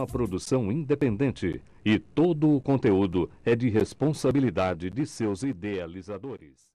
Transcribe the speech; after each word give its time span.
uma 0.00 0.06
produção 0.06 0.72
independente 0.72 1.62
e 1.84 1.98
todo 1.98 2.56
o 2.56 2.62
conteúdo 2.62 3.30
é 3.44 3.54
de 3.54 3.68
responsabilidade 3.68 4.88
de 4.88 5.06
seus 5.06 5.42
idealizadores. 5.42 6.70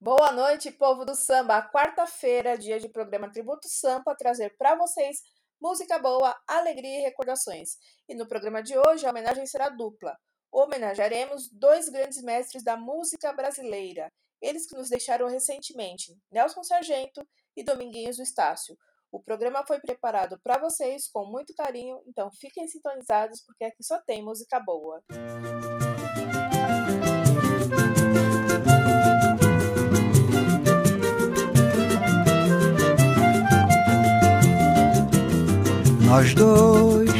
Boa 0.00 0.32
noite, 0.32 0.70
povo 0.70 1.04
do 1.04 1.14
samba. 1.14 1.60
Quarta-feira, 1.70 2.56
dia 2.56 2.80
de 2.80 2.88
programa 2.88 3.30
Tributo 3.30 3.68
Sampa, 3.68 4.16
trazer 4.16 4.56
para 4.56 4.74
vocês 4.74 5.18
música 5.60 5.98
boa, 5.98 6.34
alegria 6.48 7.00
e 7.00 7.02
recordações. 7.02 7.76
E 8.08 8.14
no 8.14 8.26
programa 8.26 8.62
de 8.62 8.78
hoje 8.78 9.04
a 9.04 9.10
homenagem 9.10 9.44
será 9.44 9.68
dupla. 9.68 10.16
Homenagearemos 10.50 11.50
dois 11.52 11.90
grandes 11.90 12.22
mestres 12.22 12.64
da 12.64 12.74
música 12.74 13.34
brasileira, 13.34 14.10
eles 14.40 14.66
que 14.66 14.74
nos 14.74 14.88
deixaram 14.88 15.28
recentemente, 15.28 16.16
Nelson 16.32 16.62
Sargento 16.62 17.22
e 17.54 17.62
Dominguinhos 17.62 18.16
do 18.16 18.22
Estácio. 18.22 18.78
O 19.12 19.18
programa 19.18 19.64
foi 19.66 19.80
preparado 19.80 20.38
para 20.40 20.56
vocês 20.56 21.08
com 21.12 21.26
muito 21.26 21.52
carinho, 21.52 21.98
então 22.06 22.30
fiquem 22.30 22.68
sintonizados 22.68 23.42
porque 23.44 23.64
aqui 23.64 23.82
só 23.82 23.98
tem 23.98 24.24
música 24.24 24.60
boa. 24.60 25.02
Nós 36.06 36.32
dois 36.34 37.10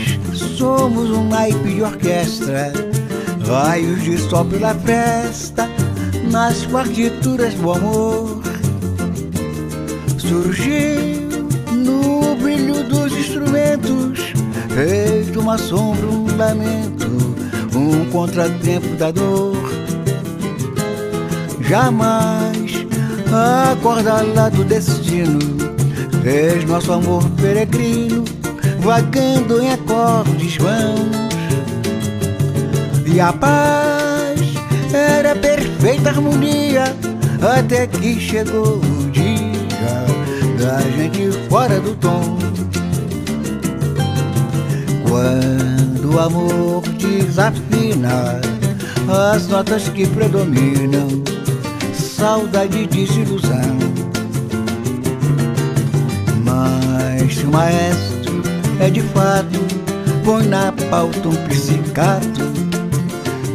somos 0.56 1.10
um 1.10 1.28
naipe 1.28 1.74
de 1.74 1.82
orquestra, 1.82 2.72
raios 3.48 4.00
de 4.04 4.16
sol 4.16 4.44
pela 4.48 4.74
festa, 4.76 5.66
nas 6.30 6.64
partituras 6.66 7.54
do 7.54 7.72
amor. 7.72 8.42
Surgiu 10.20 11.29
instrumentos, 13.30 14.32
feito 14.74 15.40
uma 15.40 15.56
sombra, 15.56 16.06
um 16.06 16.36
lamento, 16.36 17.06
um 17.76 18.10
contratempo 18.10 18.96
da 18.96 19.12
dor. 19.12 19.56
Jamais 21.60 22.86
a 23.32 23.76
corda 23.80 24.22
lá 24.34 24.48
do 24.48 24.64
destino 24.64 25.38
fez 26.24 26.64
nosso 26.64 26.92
amor 26.92 27.22
peregrino, 27.40 28.24
vagando 28.80 29.62
em 29.62 29.72
acordes 29.72 30.56
vãos. 30.56 31.30
E 33.06 33.20
a 33.20 33.32
paz 33.32 34.40
era 34.92 35.36
perfeita 35.36 36.10
harmonia, 36.10 36.84
até 37.56 37.86
que 37.86 38.20
chegou 38.20 38.78
o 38.78 39.10
dia 39.12 39.40
da 40.58 40.80
gente 40.80 41.30
fora 41.48 41.80
do 41.80 41.94
tom. 41.94 42.40
Quando 45.20 46.14
o 46.14 46.18
amor 46.18 46.82
desafina 46.96 48.40
as 49.34 49.46
notas 49.48 49.86
que 49.90 50.06
predominam, 50.06 51.08
saudade 51.92 52.78
e 52.78 52.86
desilusão. 52.86 53.78
Mas 56.42 57.36
o 57.42 57.48
maestro 57.48 58.42
é 58.80 58.88
de 58.88 59.02
fato, 59.02 59.60
põe 60.24 60.46
na 60.46 60.72
pauta 60.88 61.28
um 61.28 61.48
psicato, 61.48 62.40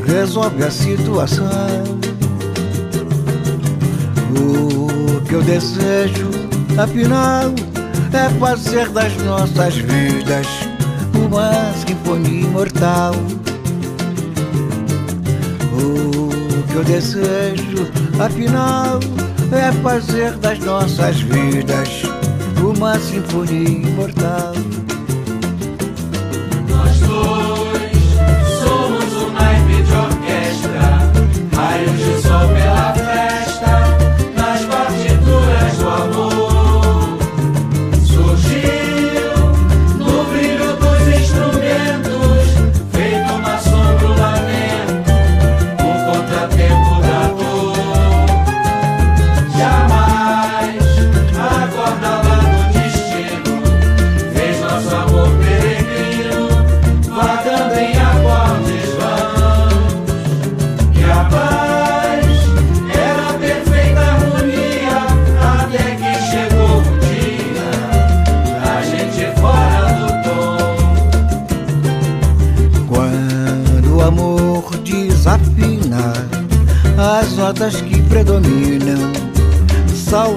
resolve 0.05 0.63
a 0.63 0.69
situação. 0.69 1.47
O 4.38 5.19
que 5.22 5.33
eu 5.33 5.41
desejo 5.41 6.29
Afinal, 6.77 7.53
é 8.11 8.29
fazer 8.38 8.89
das 8.89 9.16
nossas 9.23 9.75
vidas 9.75 10.75
uma 11.25 11.74
sinfonia 11.74 12.41
imortal. 12.41 13.13
O 15.74 16.63
que 16.68 16.75
eu 16.75 16.84
desejo, 16.84 17.91
afinal, 18.19 19.00
é 19.52 19.72
fazer 19.81 20.31
das 20.38 20.59
nossas 20.59 21.19
vidas 21.22 22.03
uma 22.63 22.97
sinfonia 23.00 23.69
imortal. 23.69 24.53
Nós 26.69 27.00
dois 27.00 27.97
somos 28.63 29.13
um 29.24 29.31
naipe 29.31 29.84
de 29.84 29.94
orquestra, 29.94 31.12
raios 31.56 31.97
de 31.97 32.22
sol 32.22 32.47
pela 32.50 32.94
festa, 32.94 33.14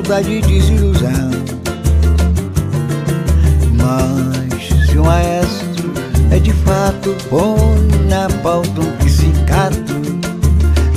saudade 0.08 0.32
e 0.32 0.41
desilusão. 0.41 1.30
Mas 3.76 4.88
se 4.88 4.98
o 4.98 5.04
maestro 5.04 5.92
é 6.30 6.38
de 6.38 6.52
fato, 6.52 7.14
põe 7.28 8.08
na 8.08 8.26
pauta 8.42 8.80
um 8.80 8.96
psicato, 9.04 9.94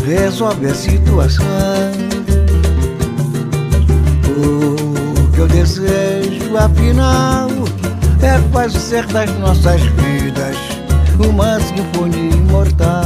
resolve 0.06 0.68
a 0.68 0.74
situação. 0.74 1.46
O 4.38 5.32
que 5.34 5.40
eu 5.40 5.48
desejo, 5.48 6.58
afinal, 6.58 7.50
é 8.22 8.40
fazer 8.54 9.06
das 9.08 9.30
nossas 9.40 9.82
vidas 9.82 10.56
uma 11.20 11.60
sinfonia 11.60 12.32
imortal. 12.32 13.01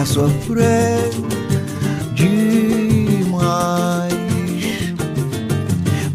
Já 0.00 0.06
sofreu 0.06 1.10
demais 2.14 3.34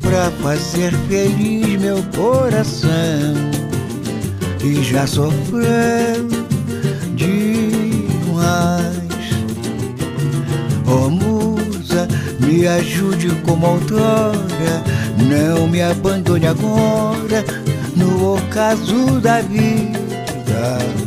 pra 0.02 0.32
fazer 0.42 0.92
feliz 1.08 1.80
meu 1.80 2.04
coração 2.16 3.36
que 4.58 4.84
já 4.84 5.06
sofreu 5.06 6.28
demais. 7.14 7.46
Oh 10.88 11.10
musa, 11.12 12.08
me 12.40 12.68
ajude 12.68 13.30
como 13.46 13.68
outrora, 13.68 14.84
não 15.30 15.68
me 15.68 15.84
abandone 15.84 16.48
agora 16.48 17.46
no 17.96 18.34
ocaso 18.34 19.22
da 19.22 19.42
vida. 19.42 21.05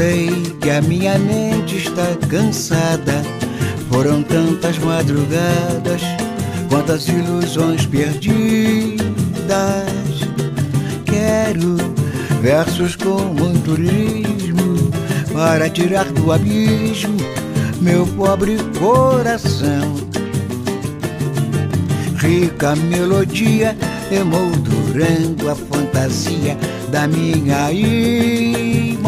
Sei 0.00 0.30
que 0.62 0.70
a 0.70 0.80
minha 0.80 1.18
mente 1.18 1.76
está 1.76 2.16
cansada, 2.26 3.22
foram 3.90 4.22
tantas 4.22 4.78
madrugadas, 4.78 6.00
quantas 6.70 7.06
ilusões 7.06 7.84
perdidas. 7.84 9.04
Quero 11.04 11.76
versos 12.40 12.96
com 12.96 13.18
muito 13.18 13.74
ritmo 13.74 14.90
para 15.34 15.68
tirar 15.68 16.06
do 16.06 16.32
abismo 16.32 17.18
meu 17.78 18.06
pobre 18.06 18.56
coração. 18.78 19.96
Rica 22.16 22.74
melodia 22.74 23.76
emoldurando 24.10 25.50
a 25.50 25.54
fantasia 25.54 26.56
da 26.90 27.06
minha 27.06 27.70
imaginação. 27.72 29.00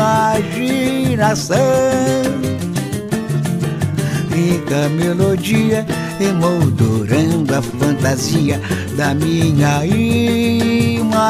Rica 4.31 4.89
melodia 4.91 5.85
emoldurando 6.21 7.55
a 7.55 7.63
fantasia 7.63 8.61
da 8.97 9.15
minha 9.15 9.85
imaginação. 9.87 11.23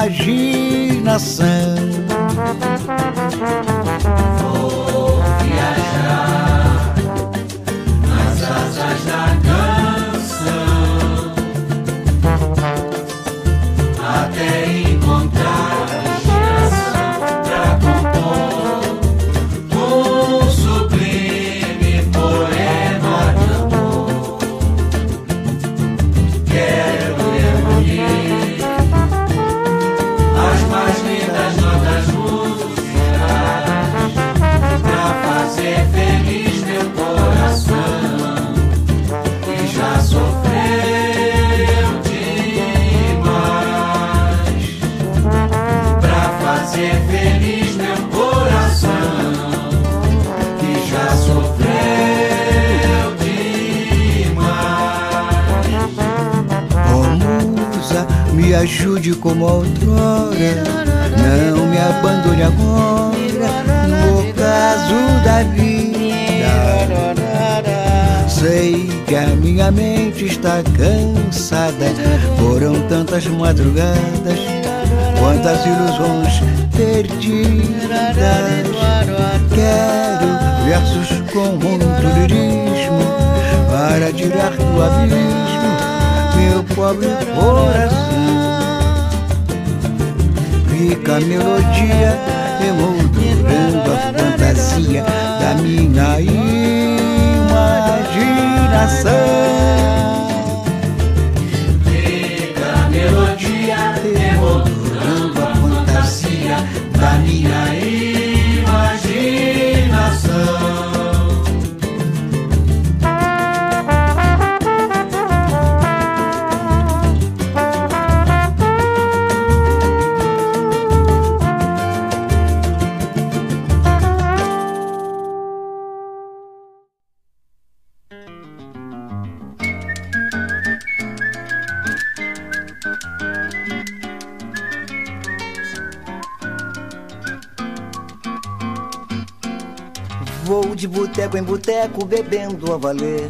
Vou 140.72 140.76
de 140.78 140.88
boteco 140.88 141.36
em 141.36 141.42
boteco 141.42 142.06
bebendo 142.06 142.72
a 142.72 142.78
valer, 142.78 143.28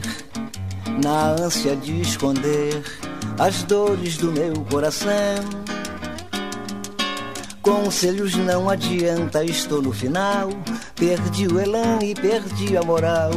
na 1.03 1.31
ânsia 1.31 1.75
de 1.75 2.01
esconder 2.01 2.85
as 3.37 3.65
dores 3.65 4.17
do 4.17 4.31
meu 4.31 4.55
coração. 4.71 5.11
Conselhos 7.61 8.37
não 8.37 8.71
adianta, 8.71 9.43
estou 9.43 9.83
no 9.83 9.91
final. 9.91 10.51
Perdi 10.95 11.49
o 11.49 11.59
elan 11.59 11.99
e 12.05 12.15
perdi 12.15 12.77
a 12.77 12.83
moral. 12.85 13.33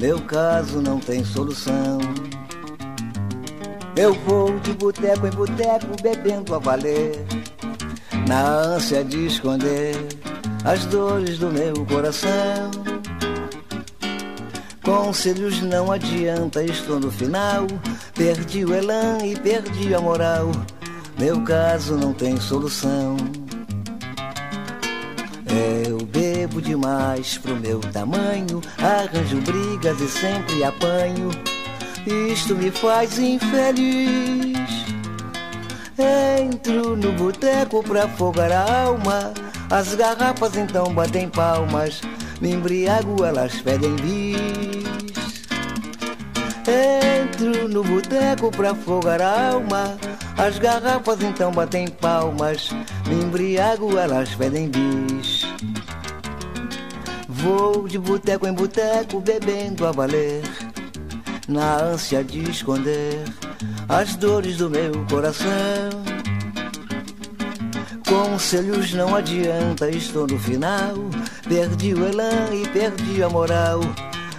Meu 0.00 0.22
caso 0.22 0.80
não 0.80 0.98
tem 0.98 1.22
solução. 1.22 1.98
Eu 3.94 4.14
vou 4.26 4.58
de 4.60 4.72
boteco 4.72 5.26
em 5.26 5.30
boteco 5.30 6.02
bebendo 6.02 6.54
a 6.54 6.58
valer, 6.58 7.22
na 8.26 8.42
ânsia 8.42 9.04
de 9.04 9.26
esconder 9.26 9.94
as 10.64 10.86
dores 10.86 11.38
do 11.38 11.50
meu 11.50 11.74
coração. 11.84 12.83
Conselhos 14.84 15.62
não 15.62 15.90
adianta, 15.90 16.62
estou 16.62 17.00
no 17.00 17.10
final. 17.10 17.66
Perdi 18.14 18.66
o 18.66 18.74
elan 18.74 19.18
e 19.24 19.34
perdi 19.34 19.94
a 19.94 20.00
moral. 20.00 20.50
Meu 21.18 21.40
caso 21.42 21.96
não 21.96 22.12
tem 22.12 22.38
solução. 22.38 23.16
Eu 25.86 25.98
bebo 26.04 26.60
demais 26.60 27.38
pro 27.38 27.56
meu 27.56 27.80
tamanho, 27.80 28.60
arranjo 28.78 29.40
brigas 29.40 30.00
e 30.00 30.08
sempre 30.08 30.62
apanho. 30.62 31.30
Isto 32.06 32.54
me 32.54 32.70
faz 32.70 33.18
infeliz. 33.18 34.58
Entro 35.96 36.94
no 36.96 37.12
boteco 37.12 37.82
pra 37.82 38.04
afogar 38.04 38.52
a 38.52 38.82
alma. 38.82 39.32
As 39.70 39.94
garrafas 39.94 40.56
então 40.56 40.92
batem 40.92 41.28
palmas. 41.28 42.02
Me 42.44 42.50
embriago, 42.50 43.24
elas 43.24 43.54
pedem 43.62 43.96
bis. 43.96 45.24
Entro 46.68 47.66
no 47.70 47.82
boteco 47.82 48.50
pra 48.50 48.72
afogar 48.72 49.22
a 49.22 49.52
alma. 49.52 49.96
As 50.36 50.58
garrafas 50.58 51.22
então 51.22 51.50
batem 51.50 51.88
palmas. 51.88 52.68
Me 53.08 53.14
embriago, 53.14 53.96
elas 53.96 54.34
pedem 54.34 54.68
bis. 54.68 55.46
Vou 57.30 57.88
de 57.88 57.98
boteco 57.98 58.46
em 58.46 58.52
boteco 58.52 59.22
bebendo 59.22 59.86
a 59.86 59.92
valer. 59.92 60.42
Na 61.48 61.76
ânsia 61.76 62.22
de 62.22 62.50
esconder 62.50 63.24
as 63.88 64.16
dores 64.16 64.58
do 64.58 64.68
meu 64.68 64.92
coração. 65.08 66.13
Conselhos 68.14 68.94
não 68.94 69.12
adianta, 69.12 69.90
estou 69.90 70.24
no 70.24 70.38
final. 70.38 70.94
Perdi 71.48 71.94
o 71.94 72.06
elan 72.06 72.54
e 72.54 72.68
perdi 72.68 73.20
a 73.24 73.28
moral. 73.28 73.80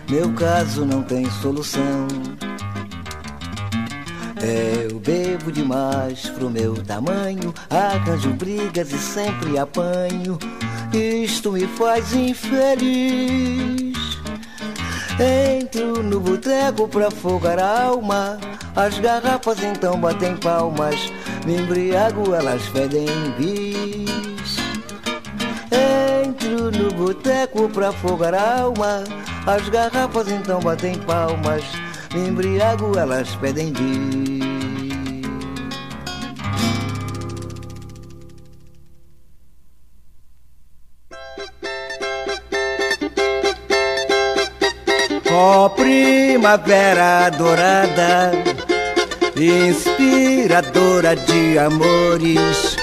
Meu 0.09 0.31
caso 0.31 0.85
não 0.85 1.03
tem 1.03 1.29
solução. 1.29 2.07
Eu 4.41 4.97
bebo 4.99 5.51
demais 5.51 6.29
pro 6.29 6.49
meu 6.49 6.73
tamanho, 6.83 7.53
arranjo 7.69 8.29
brigas 8.29 8.93
e 8.93 8.97
sempre 8.97 9.57
apanho. 9.57 10.39
Isto 10.93 11.51
me 11.51 11.67
faz 11.67 12.13
infeliz. 12.13 13.97
Entro 15.59 16.01
no 16.01 16.21
boteco 16.21 16.87
pra 16.87 17.09
afogar 17.09 17.59
a 17.59 17.83
alma. 17.87 18.39
As 18.73 18.97
garrafas 18.99 19.61
então 19.61 19.99
batem 19.99 20.37
palmas. 20.37 21.11
Me 21.45 21.57
embriago, 21.57 22.33
elas 22.33 22.63
fedem 22.69 23.05
bis. 23.37 24.55
Entro 25.71 26.71
no 26.71 26.91
boteco 26.91 27.69
pra 27.69 27.89
afogar 27.89 28.33
a 28.33 28.61
alma. 28.61 29.03
As 29.45 29.69
garrafas 29.69 30.27
então 30.27 30.59
batem 30.59 30.95
palmas. 30.95 31.63
Me 32.13 32.29
embriago, 32.29 32.97
elas 32.97 33.35
pedem 33.35 33.71
bis. 33.71 34.45
Ó 45.31 45.69
primavera 45.69 47.29
dourada, 47.29 48.31
inspiradora 49.37 51.15
de 51.15 51.59
amores. 51.59 52.77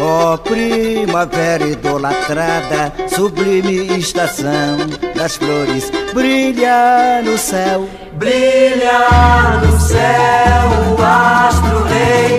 Ó 0.00 0.36
primavera 0.36 1.66
idolatrada, 1.66 2.92
sublime 3.08 3.98
estação 3.98 4.76
das 5.14 5.36
flores, 5.36 5.90
brilha 6.12 7.22
no 7.24 7.38
céu. 7.38 7.88
Brilha 8.14 9.60
no 9.62 9.80
céu 9.80 10.68
o 10.96 11.02
astro 11.02 11.84
rei 11.84 12.38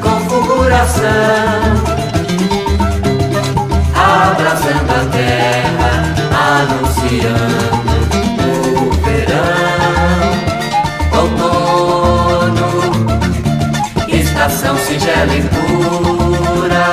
com 0.00 0.30
fulguração, 0.30 1.02
abraçando 3.94 4.90
a 4.90 5.04
terra, 5.10 5.92
anunciando 6.60 7.81
singela 15.02 15.34
e 15.34 15.42
pura, 15.42 16.86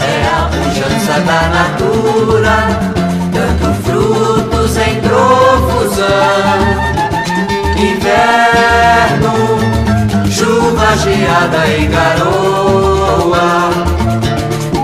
é 0.00 0.26
a 0.26 0.48
pujança 0.48 1.14
da 1.20 1.42
natura, 1.48 2.56
dando 3.32 3.66
frutos 3.84 4.76
em 4.76 5.00
profusão. 5.00 6.04
Inverno, 7.76 9.34
chuva 10.28 10.96
geada 10.96 11.66
e 11.68 11.86
garoa, 11.86 13.70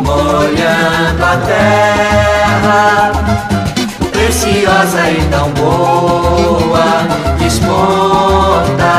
molhando 0.04 1.24
a 1.24 1.36
terra, 1.46 3.12
preciosa 4.12 5.10
e 5.10 5.20
tão 5.30 5.50
boa, 5.50 6.86
desponta 7.38 8.89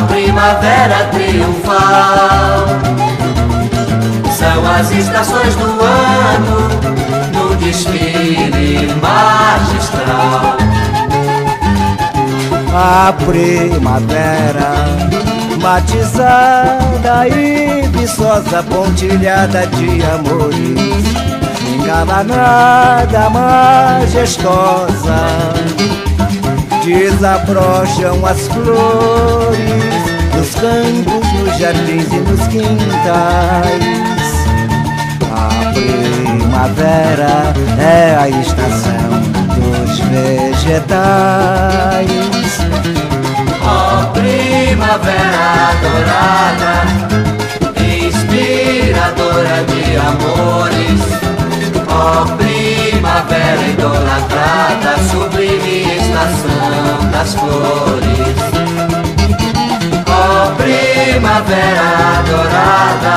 a 0.00 0.02
primavera 0.04 1.04
triunfal. 1.12 2.66
São 4.38 4.72
as 4.72 4.90
estações 4.90 5.54
do 5.56 5.64
ano 5.64 6.68
no 7.34 7.56
desfile 7.56 8.88
magistral 9.02 10.56
a 12.72 13.12
primavera 13.12 14.72
Batizada 15.60 17.28
e 17.28 17.82
viçosa 17.88 18.62
pontilhada 18.62 19.66
de 19.66 20.02
amores 20.04 21.04
Engalanada, 21.74 23.28
majestosa 23.30 25.26
Desabrocham 26.84 28.24
as 28.24 28.48
flores 28.48 29.89
campos, 30.60 31.32
nos 31.32 31.56
jardins 31.58 32.12
e 32.12 32.16
nos 32.18 32.46
quintais 32.48 33.84
A 35.32 35.72
primavera 35.72 37.54
é 37.78 38.16
a 38.16 38.28
estação 38.28 39.10
dos 39.56 39.98
vegetais 40.10 41.50
Ó 43.62 44.06
primavera 44.12 45.74
dourada, 45.82 46.74
inspiradora 47.78 49.64
de 49.68 49.96
amores. 49.96 51.00
Ó 51.88 52.24
primavera 52.36 53.62
idolatrada, 53.68 54.98
sublime 55.10 55.84
estação 55.96 57.10
das 57.12 57.34
flores. 57.34 58.59
Primavera 60.60 62.22
dourada, 62.28 63.16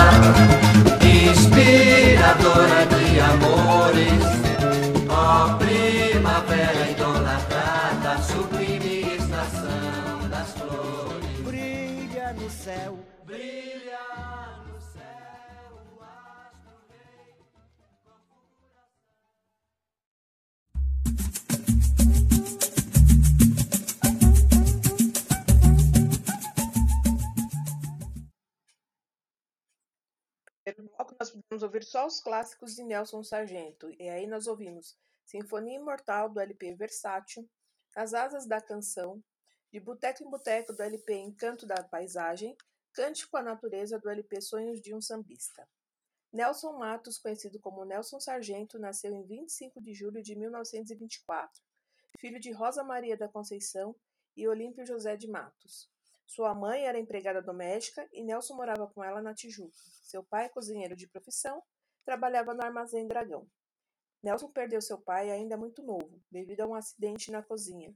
podemos 31.63 31.63
ouvir 31.63 31.83
só 31.83 32.05
os 32.05 32.19
clássicos 32.19 32.75
de 32.75 32.83
Nelson 32.83 33.23
Sargento. 33.23 33.89
E 33.97 34.09
aí 34.09 34.27
nós 34.27 34.47
ouvimos 34.47 34.97
Sinfonia 35.25 35.79
Imortal 35.79 36.29
do 36.29 36.39
LP 36.39 36.75
Versátil, 36.75 37.49
As 37.95 38.13
Asas 38.13 38.45
da 38.45 38.61
Canção, 38.61 39.23
De 39.71 39.79
Boteco 39.79 40.23
em 40.23 40.29
Boteco 40.29 40.73
do 40.73 40.81
LP 40.81 41.13
Encanto 41.13 41.65
da 41.65 41.81
Paisagem, 41.83 42.55
Cante 42.91 43.27
com 43.27 43.37
a 43.37 43.41
Natureza 43.41 43.97
do 43.97 44.09
LP 44.09 44.41
Sonhos 44.41 44.81
de 44.81 44.93
um 44.93 45.01
Sambista. 45.01 45.67
Nelson 46.31 46.73
Matos, 46.73 47.17
conhecido 47.17 47.59
como 47.59 47.85
Nelson 47.85 48.19
Sargento, 48.19 48.77
nasceu 48.77 49.13
em 49.13 49.23
25 49.25 49.81
de 49.81 49.93
julho 49.93 50.21
de 50.21 50.35
1924, 50.35 51.61
filho 52.19 52.39
de 52.39 52.51
Rosa 52.51 52.83
Maria 52.83 53.15
da 53.15 53.29
Conceição 53.29 53.95
e 54.35 54.47
Olímpio 54.47 54.85
José 54.85 55.15
de 55.15 55.27
Matos. 55.27 55.92
Sua 56.35 56.55
mãe 56.55 56.87
era 56.87 56.97
empregada 56.97 57.43
doméstica 57.43 58.09
e 58.11 58.23
Nelson 58.23 58.55
morava 58.55 58.87
com 58.87 59.03
ela 59.03 59.21
na 59.21 59.35
Tijuca. 59.35 59.77
Seu 60.01 60.23
pai, 60.23 60.49
cozinheiro 60.49 60.95
de 60.95 61.07
profissão, 61.07 61.61
trabalhava 62.03 62.55
no 62.55 62.63
armazém 62.63 63.07
Dragão. 63.07 63.47
Nelson 64.23 64.49
perdeu 64.49 64.81
seu 64.81 64.99
pai 64.99 65.29
ainda 65.29 65.55
muito 65.55 65.83
novo, 65.83 66.19
devido 66.31 66.61
a 66.61 66.65
um 66.65 66.73
acidente 66.73 67.29
na 67.29 67.43
cozinha. 67.43 67.95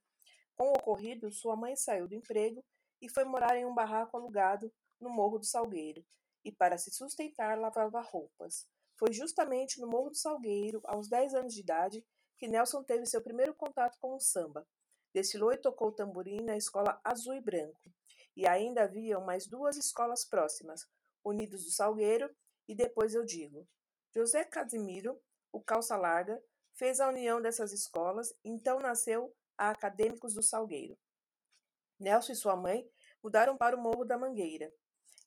Com 0.55 0.65
o 0.65 0.73
ocorrido, 0.73 1.31
sua 1.31 1.55
mãe 1.55 1.75
saiu 1.75 2.07
do 2.07 2.13
emprego 2.13 2.63
e 3.01 3.09
foi 3.09 3.25
morar 3.25 3.57
em 3.57 3.65
um 3.65 3.73
barraco 3.73 4.15
alugado 4.15 4.71
no 5.01 5.09
Morro 5.09 5.39
do 5.39 5.45
Salgueiro, 5.45 6.05
e 6.45 6.51
para 6.51 6.77
se 6.77 6.91
sustentar 6.91 7.57
lavava 7.57 8.01
roupas. 8.01 8.67
Foi 8.99 9.11
justamente 9.11 9.81
no 9.81 9.87
Morro 9.87 10.11
do 10.11 10.15
Salgueiro, 10.15 10.79
aos 10.83 11.09
10 11.09 11.33
anos 11.33 11.55
de 11.55 11.61
idade, 11.61 12.05
que 12.37 12.47
Nelson 12.47 12.83
teve 12.83 13.07
seu 13.07 13.19
primeiro 13.19 13.55
contato 13.55 13.97
com 13.99 14.15
o 14.15 14.19
samba. 14.19 14.63
Desfilou 15.11 15.51
e 15.51 15.57
tocou 15.57 15.91
tamborim 15.91 16.43
na 16.43 16.55
escola 16.55 17.01
Azul 17.03 17.33
e 17.33 17.41
Branco. 17.41 17.96
E 18.37 18.45
ainda 18.45 18.83
haviam 18.83 19.25
mais 19.25 19.47
duas 19.47 19.77
escolas 19.77 20.23
próximas, 20.23 20.87
Unidos 21.25 21.63
do 21.63 21.71
Salgueiro 21.71 22.29
e 22.67 22.75
depois 22.75 23.15
eu 23.15 23.25
digo. 23.25 23.67
José 24.13 24.45
Casimiro, 24.45 25.19
o 25.51 25.59
calça 25.59 25.97
larga, 25.97 26.39
fez 26.75 26.99
a 26.99 27.09
união 27.09 27.41
dessas 27.41 27.73
escolas, 27.73 28.31
então 28.45 28.79
nasceu 28.79 29.35
a 29.57 29.71
Acadêmicos 29.71 30.35
do 30.35 30.43
Salgueiro. 30.43 30.95
Nelson 31.99 32.33
e 32.33 32.35
sua 32.35 32.55
mãe 32.55 32.87
mudaram 33.23 33.57
para 33.57 33.75
o 33.75 33.81
Morro 33.81 34.05
da 34.05 34.19
Mangueira. 34.19 34.71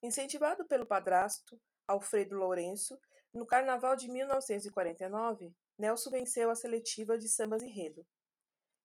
Incentivado 0.01 0.65
pelo 0.69 0.87
padrasto, 0.87 1.61
Alfredo 1.89 2.37
Lourenço, 2.37 2.97
no 3.35 3.45
carnaval 3.45 3.97
de 3.97 4.09
1949, 4.09 5.53
Nelson 5.77 6.11
venceu 6.11 6.49
a 6.49 6.55
seletiva 6.55 7.19
de 7.19 7.29
sambas 7.29 7.61
enredo. 7.61 8.07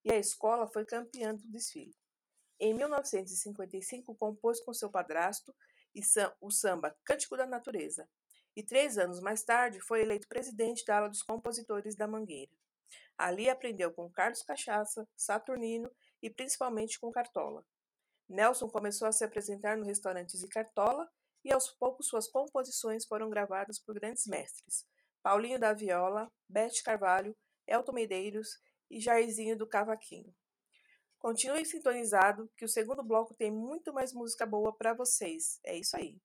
E 0.03 0.11
a 0.11 0.17
escola 0.17 0.65
foi 0.65 0.83
campeã 0.83 1.35
do 1.35 1.47
desfile. 1.47 1.95
Em 2.59 2.73
1955, 2.73 4.15
compôs 4.15 4.59
com 4.61 4.73
seu 4.73 4.89
padrasto 4.89 5.53
o 6.41 6.51
samba 6.51 6.95
Cântico 7.03 7.37
da 7.37 7.45
Natureza, 7.45 8.07
e 8.55 8.63
três 8.63 8.97
anos 8.97 9.19
mais 9.19 9.43
tarde 9.43 9.79
foi 9.79 10.01
eleito 10.01 10.27
presidente 10.27 10.85
da 10.85 10.97
ala 10.97 11.09
dos 11.09 11.21
compositores 11.21 11.95
da 11.95 12.07
Mangueira. 12.07 12.51
Ali 13.17 13.49
aprendeu 13.49 13.91
com 13.93 14.09
Carlos 14.09 14.41
Cachaça, 14.43 15.07
Saturnino 15.15 15.91
e 16.21 16.29
principalmente 16.29 16.99
com 16.99 17.11
Cartola. 17.11 17.65
Nelson 18.27 18.69
começou 18.69 19.07
a 19.07 19.11
se 19.11 19.23
apresentar 19.23 19.77
no 19.77 19.85
restaurante 19.85 20.37
Zicartola 20.37 21.09
e 21.43 21.53
aos 21.53 21.69
poucos 21.69 22.07
suas 22.07 22.27
composições 22.27 23.05
foram 23.05 23.29
gravadas 23.29 23.79
por 23.79 23.95
grandes 23.95 24.25
mestres: 24.25 24.85
Paulinho 25.21 25.59
da 25.59 25.73
Viola, 25.73 26.31
Bete 26.47 26.83
Carvalho, 26.83 27.35
Elton 27.67 27.93
Medeiros 27.93 28.59
e 28.89 28.99
Jairzinho 28.99 29.57
do 29.57 29.67
Cavaquinho. 29.67 30.33
Continue 31.25 31.65
sintonizado 31.65 32.47
que 32.55 32.63
o 32.63 32.67
segundo 32.69 33.01
bloco 33.01 33.33
tem 33.33 33.51
muito 33.51 33.91
mais 33.91 34.13
música 34.13 34.45
boa 34.45 34.71
para 34.71 34.93
vocês. 34.93 35.59
É 35.65 35.75
isso 35.75 35.97
aí. 35.97 36.15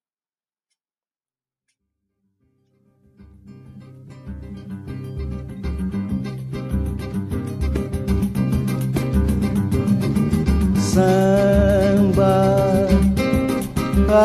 Samba 10.93 12.37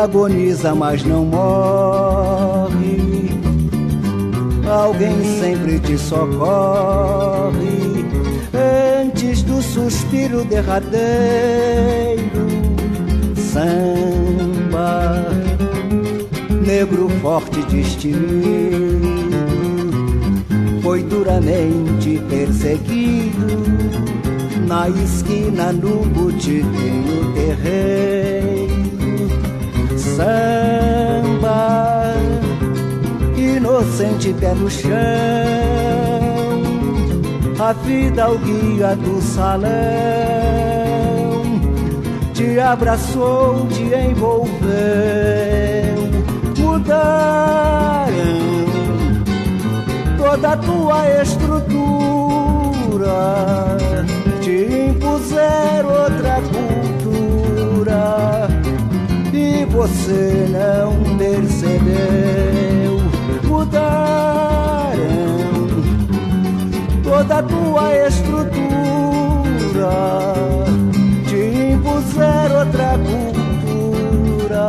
agoniza, 0.04 0.74
mas 0.74 1.02
não 1.04 1.24
morre. 1.24 2.98
Alguém 4.70 5.24
sempre 5.40 5.80
te 5.80 5.96
socorre 5.96 7.85
suspiro 9.76 10.42
derradeiro. 10.46 10.96
Samba, 13.36 15.26
negro 16.66 17.10
forte 17.20 17.60
destemido, 17.66 19.06
foi 20.82 21.02
duramente 21.02 22.18
perseguido 22.30 23.46
na 24.66 24.88
esquina 24.88 25.72
no 25.72 26.06
botiquinho 26.06 27.34
terreiro. 27.34 28.86
Samba, 30.16 31.52
inocente 33.36 34.32
pé 34.40 34.54
no 34.54 34.70
chão 34.70 36.25
a 37.58 37.72
vida 37.72 38.30
o 38.30 38.38
guia 38.38 38.94
do 38.96 39.20
salão 39.22 39.66
te 42.34 42.60
abraçou, 42.60 43.66
te 43.68 43.82
envolveu, 43.82 44.56
mudaram 46.58 48.12
toda 50.18 50.52
a 50.52 50.56
tua 50.58 51.22
estrutura, 51.22 51.48
te 54.42 54.90
impuseram 54.90 55.88
outra 55.88 56.42
cultura. 56.52 58.48
E 59.32 59.64
você 59.64 60.46
não 60.50 61.16
percebeu, 61.16 61.55
toda 67.36 67.38
a 67.38 67.42
tua 67.42 67.94
estrutura. 68.06 68.66
Te 71.28 71.72
impuser 71.72 72.52
outra 72.56 72.98
cultura 72.98 74.68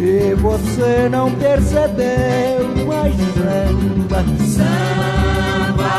e 0.00 0.34
você 0.34 1.08
não 1.08 1.30
percebeu 1.32 2.86
mais 2.86 3.14
samba. 3.14 4.24
Samba 4.46 5.94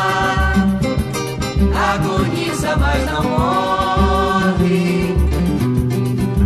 agoniza, 1.94 2.76
mas 2.78 3.06
não 3.12 3.24
morre. 3.24 5.16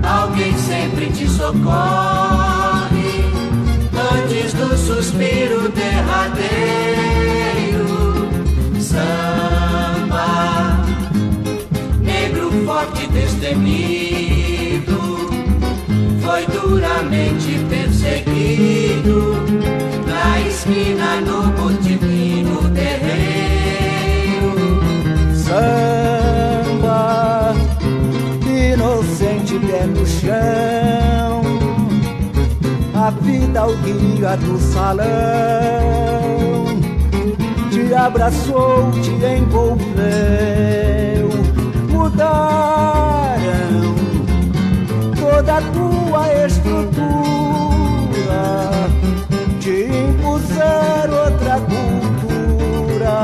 Alguém 0.03 0.57
sempre 0.57 1.07
te 1.11 1.27
socorre 1.27 3.25
antes 3.93 4.53
do 4.53 4.77
suspiro 4.77 5.69
derradeiro 5.69 7.18
samba, 8.89 10.81
negro 12.01 12.51
forte 12.65 13.05
destemido, 13.07 14.99
foi 16.21 16.45
duramente 16.47 17.59
perseguido 17.69 19.45
na 20.07 20.41
esquina 20.41 21.21
no 21.21 21.51
botiquim 21.51 22.43
no 22.43 22.67
terreiro. 22.71 24.55
Samba, 25.35 27.53
inocente 28.43 29.59
pé 29.59 29.85
no 29.85 30.05
chão, 30.07 31.43
a 32.95 33.11
vida 33.21 33.59
ao 33.59 33.75
guia 33.75 34.35
do 34.37 34.57
salão 34.59 36.68
te 37.89 37.95
abraçou, 37.95 38.91
te 39.01 39.09
envolveu, 39.09 39.79
mudaram 41.89 43.39
toda 45.19 45.57
a 45.57 45.61
tua 45.61 46.45
estrutura, 46.45 46.83
te 49.59 49.89
impuseram 49.89 51.17
outra 51.17 51.59
cultura 51.61 53.19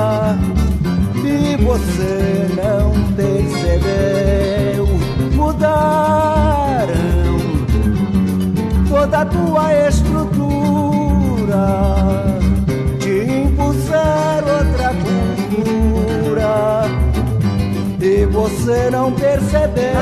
e 1.24 1.56
você 1.64 2.48
não 2.58 2.92
percebeu, 3.14 4.88
mudaram 5.36 5.76
toda 8.90 9.20
a 9.20 9.26
tua 9.26 9.88
estrutura 9.88 10.36
e 18.02 18.26
você 18.26 18.90
não 18.90 19.12
percebeu. 19.12 19.96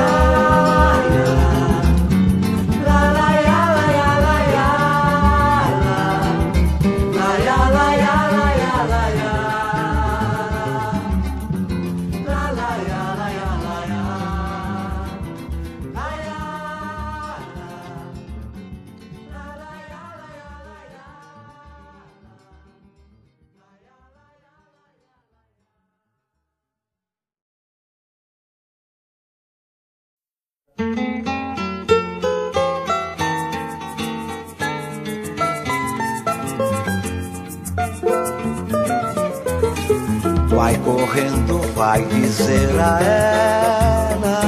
Vai 40.74 40.82
correndo, 40.82 41.60
vai 41.74 42.04
dizer 42.06 42.68
a 42.80 43.00
ela 43.00 44.40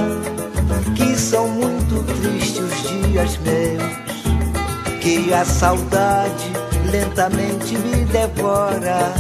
que 0.97 1.17
são 1.17 1.47
muito 1.47 2.03
tristes 2.21 2.59
os 2.59 2.83
dias 2.89 3.39
meus, 3.39 5.01
que 5.01 5.33
a 5.33 5.45
saudade 5.45 6.51
lentamente 6.91 7.79
me 7.79 8.05
devora. 8.07 9.13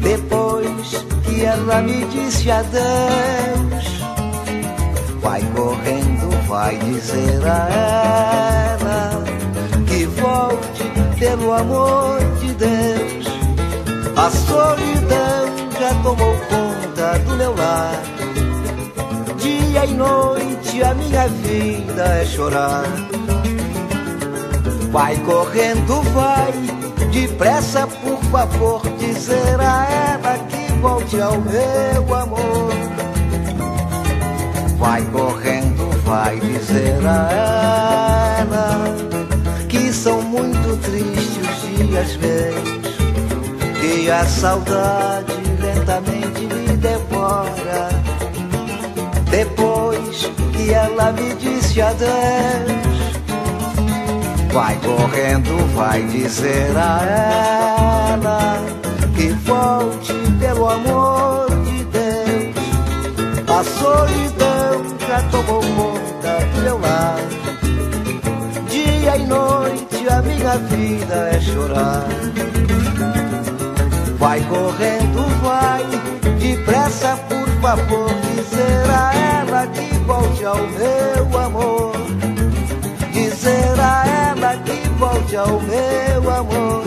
Depois 0.00 1.04
que 1.24 1.44
ela 1.44 1.82
me 1.82 2.06
disse 2.06 2.50
adeus, 2.50 4.00
vai 5.20 5.42
correndo, 5.54 6.48
vai 6.48 6.78
dizer 6.78 7.42
a 7.44 8.78
ela 8.80 9.24
que 9.86 10.06
volte 10.06 10.84
pelo 11.18 11.52
amor 11.52 12.18
de 12.40 12.54
Deus. 12.54 13.26
A 14.16 14.30
solidão 14.30 15.25
tomou 16.02 16.34
conta 16.48 17.18
do 17.20 17.36
meu 17.36 17.54
lar. 17.54 18.02
Dia 19.38 19.86
e 19.86 19.94
noite 19.94 20.82
a 20.82 20.94
minha 20.94 21.28
vida 21.28 22.02
é 22.02 22.24
chorar. 22.24 22.84
Vai 24.90 25.16
correndo, 25.18 26.02
vai, 26.12 26.52
depressa, 27.12 27.86
por 27.86 28.18
favor, 28.24 28.82
dizer 28.98 29.60
a 29.60 29.86
ela 30.14 30.38
que 30.48 30.72
volte 30.80 31.20
ao 31.20 31.40
meu 31.40 32.14
amor. 32.14 32.70
Vai 34.78 35.02
correndo, 35.06 35.90
vai 36.04 36.38
dizer 36.40 37.06
a 37.06 38.38
ela 38.40 38.96
que 39.68 39.92
são 39.92 40.22
muito 40.22 40.80
tristes 40.82 41.36
os 41.36 41.86
dias 41.86 42.16
meus 42.16 42.86
e 43.82 44.10
a 44.10 44.24
saudade 44.24 45.35
lentamente 46.36 46.54
me 46.54 46.76
devora. 46.76 47.88
Depois 49.30 50.30
que 50.52 50.72
ela 50.72 51.12
me 51.12 51.34
disse 51.34 51.80
adeus. 51.80 52.86
Vai 54.52 54.76
correndo, 54.76 55.74
vai 55.74 56.02
dizer 56.04 56.72
a 56.76 58.14
ela 58.14 58.64
que 59.14 59.28
volte 59.44 60.14
pelo 60.38 60.68
amor 60.68 61.46
de 61.64 61.84
Deus. 61.84 62.56
A 63.48 63.64
solidão 63.64 64.98
já 65.06 65.22
tomou 65.30 65.60
conta 65.60 66.46
do 66.54 66.62
meu 66.62 66.78
lar. 66.78 67.18
Dia 68.70 69.16
e 69.16 69.26
noite 69.26 70.08
a 70.08 70.22
minha 70.22 70.56
vida 70.58 71.30
é 71.32 71.40
chorar. 71.40 72.06
Vai 74.18 74.40
correndo, 74.40 75.42
vai, 75.42 75.65
depressa, 76.54 77.16
por 77.28 77.48
favor, 77.60 78.10
dizer 78.34 78.90
a 78.90 79.14
ela 79.40 79.66
que 79.68 79.98
volte 80.04 80.44
ao 80.44 80.56
meu 80.56 81.38
amor. 81.38 81.92
Dizer 83.12 83.80
a 83.80 84.04
ela 84.06 84.56
que 84.58 84.88
volte 84.90 85.36
ao 85.36 85.60
meu 85.60 86.30
amor. 86.30 86.84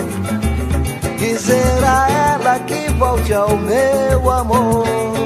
Dizer 1.18 1.84
a 1.84 2.10
ela 2.10 2.60
que 2.60 2.90
volte 2.94 3.34
ao 3.34 3.58
meu 3.58 4.32
amor. 4.32 5.19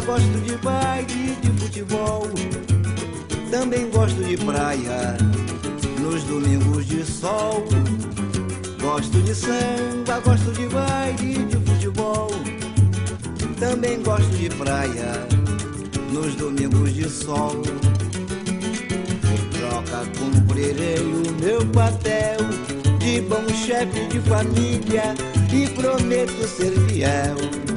Gosto 0.00 0.40
de 0.44 0.56
baile, 0.58 1.36
de 1.42 1.50
futebol. 1.60 2.28
Também 3.50 3.90
gosto 3.90 4.22
de 4.24 4.36
praia 4.38 5.16
nos 6.00 6.22
domingos 6.24 6.86
de 6.86 7.04
sol. 7.04 7.64
Gosto 8.80 9.20
de 9.22 9.34
samba, 9.34 10.20
gosto 10.24 10.52
de 10.52 10.66
baile, 10.68 11.44
de 11.44 11.56
futebol. 11.56 12.30
Também 13.60 14.02
gosto 14.02 14.36
de 14.36 14.48
praia 14.50 15.26
nos 16.12 16.34
domingos 16.34 16.94
de 16.94 17.08
sol 17.08 17.62
troca 19.72 20.04
cumprirei 20.18 20.98
o 20.98 21.32
meu 21.40 21.64
papel 21.66 22.36
de 22.98 23.20
bom 23.22 23.48
chefe 23.48 24.06
de 24.08 24.20
família 24.20 25.14
e 25.52 25.68
prometo 25.70 26.46
ser 26.46 26.72
fiel. 26.88 27.71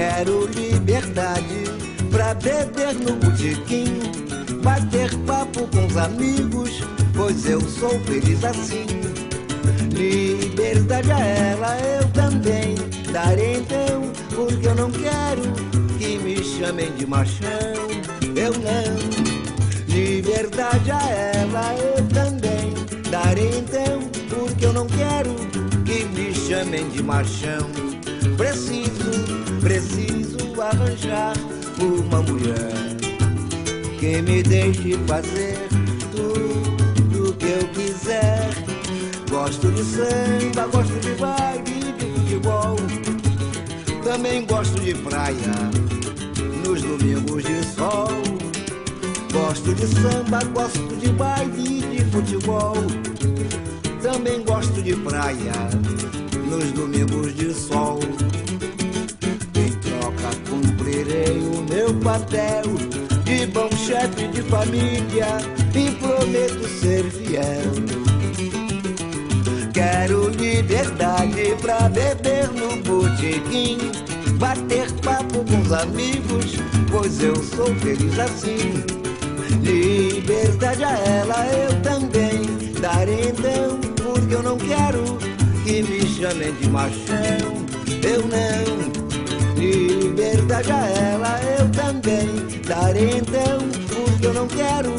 Quero 0.00 0.46
liberdade 0.46 1.64
pra 2.10 2.32
beber 2.32 2.94
no 2.94 3.16
botequim, 3.16 4.00
bater 4.62 5.14
papo 5.26 5.66
com 5.66 5.86
os 5.86 5.94
amigos, 5.94 6.70
pois 7.14 7.44
eu 7.44 7.60
sou 7.60 8.00
feliz 8.00 8.42
assim. 8.42 8.86
Liberdade 9.92 11.12
a 11.12 11.18
ela 11.18 11.78
eu 11.80 12.08
também 12.12 12.76
darei 13.12 13.58
então, 13.58 14.10
porque 14.34 14.68
eu 14.68 14.74
não 14.74 14.90
quero 14.90 15.42
que 15.98 16.16
me 16.16 16.42
chamem 16.44 16.90
de 16.92 17.06
machão. 17.06 17.50
Eu 18.34 18.52
não. 18.54 19.94
Liberdade 19.94 20.92
a 20.92 21.10
ela 21.10 21.74
eu 21.74 22.06
também 22.06 22.72
darei 23.10 23.58
então, 23.58 24.00
porque 24.30 24.64
eu 24.64 24.72
não 24.72 24.86
quero 24.86 25.34
que 25.84 26.04
me 26.06 26.34
chamem 26.34 26.88
de 26.88 27.02
machão. 27.02 27.68
Preciso, 28.38 29.39
preciso 29.60 30.38
arranjar 30.60 31.34
uma 31.78 32.22
mulher 32.22 32.96
que 33.98 34.22
me 34.22 34.42
deixe 34.42 34.96
fazer 35.06 35.58
tudo 36.10 37.34
que 37.36 37.46
eu 37.46 37.68
quiser. 37.68 38.48
Gosto 39.30 39.70
de 39.70 39.84
samba, 39.84 40.66
gosto 40.66 40.98
de 41.00 41.14
baile, 41.20 41.92
de 41.98 42.06
futebol. 42.20 42.76
Também 44.02 44.46
gosto 44.46 44.80
de 44.80 44.94
praia 44.94 45.54
nos 46.66 46.82
domingos 46.82 47.44
de 47.44 47.64
sol. 47.64 48.08
Gosto 49.32 49.74
de 49.74 49.86
samba, 49.86 50.42
gosto 50.54 50.96
de 50.96 51.08
baile 51.12 51.82
de 51.82 52.04
futebol. 52.06 52.76
Também 54.02 54.42
gosto 54.42 54.82
de 54.82 54.96
praia 54.96 55.52
nos 56.48 56.72
domingos 56.72 57.34
de 57.34 57.52
sol. 57.54 58.00
Meu 61.70 61.94
papel 61.94 62.62
de 63.24 63.46
bom 63.46 63.70
chefe 63.76 64.26
de 64.28 64.42
família 64.42 65.38
e 65.72 65.90
prometo 65.92 66.68
ser 66.68 67.04
fiel. 67.04 67.70
Quero 69.72 70.30
liberdade 70.30 71.54
pra 71.62 71.88
beber 71.88 72.48
no 72.48 72.76
botequim, 72.82 73.78
bater 74.34 74.90
papo 75.04 75.44
com 75.44 75.60
os 75.60 75.72
amigos, 75.72 76.56
pois 76.90 77.22
eu 77.22 77.36
sou 77.36 77.72
feliz 77.76 78.18
assim. 78.18 78.84
Liberdade 79.62 80.82
a 80.82 80.98
ela 80.98 81.46
eu 81.46 81.80
também 81.82 82.42
darei 82.80 83.28
então, 83.28 83.78
porque 83.94 84.34
eu 84.34 84.42
não 84.42 84.58
quero 84.58 85.18
que 85.64 85.82
me 85.82 86.04
chamem 86.06 86.52
de 86.54 86.68
machão. 86.68 87.60
Eu 88.02 88.22
não. 88.26 88.90
Liberdade 90.50 90.72
a 90.72 90.86
ela 90.98 91.40
eu 91.60 91.68
também 91.70 92.60
darei 92.66 93.18
então, 93.18 93.60
porque 93.86 94.26
eu 94.26 94.34
não 94.34 94.48
quero 94.48 94.90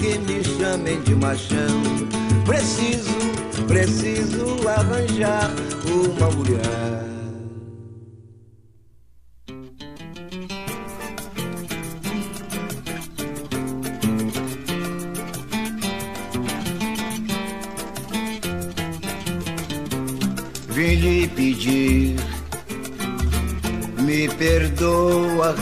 que 0.00 0.16
me 0.20 0.44
chamem 0.44 1.02
de 1.02 1.16
machão. 1.16 1.82
Preciso, 2.46 3.10
preciso 3.66 4.68
arranjar 4.68 5.50
uma 5.88 6.30
mulher. 6.30 7.01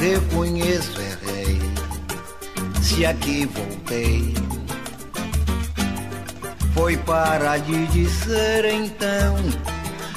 Reconheço, 0.01 0.99
errei. 1.01 1.61
Se 2.83 3.05
aqui 3.05 3.47
voltei, 3.47 4.35
foi 6.75 6.97
para 6.97 7.59
lhe 7.59 7.87
dizer 7.89 8.65
então 8.65 9.37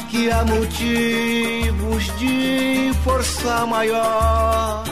que 0.10 0.32
há 0.32 0.44
motivos 0.46 2.18
de 2.18 2.92
força 3.04 3.66
maior 3.66 4.84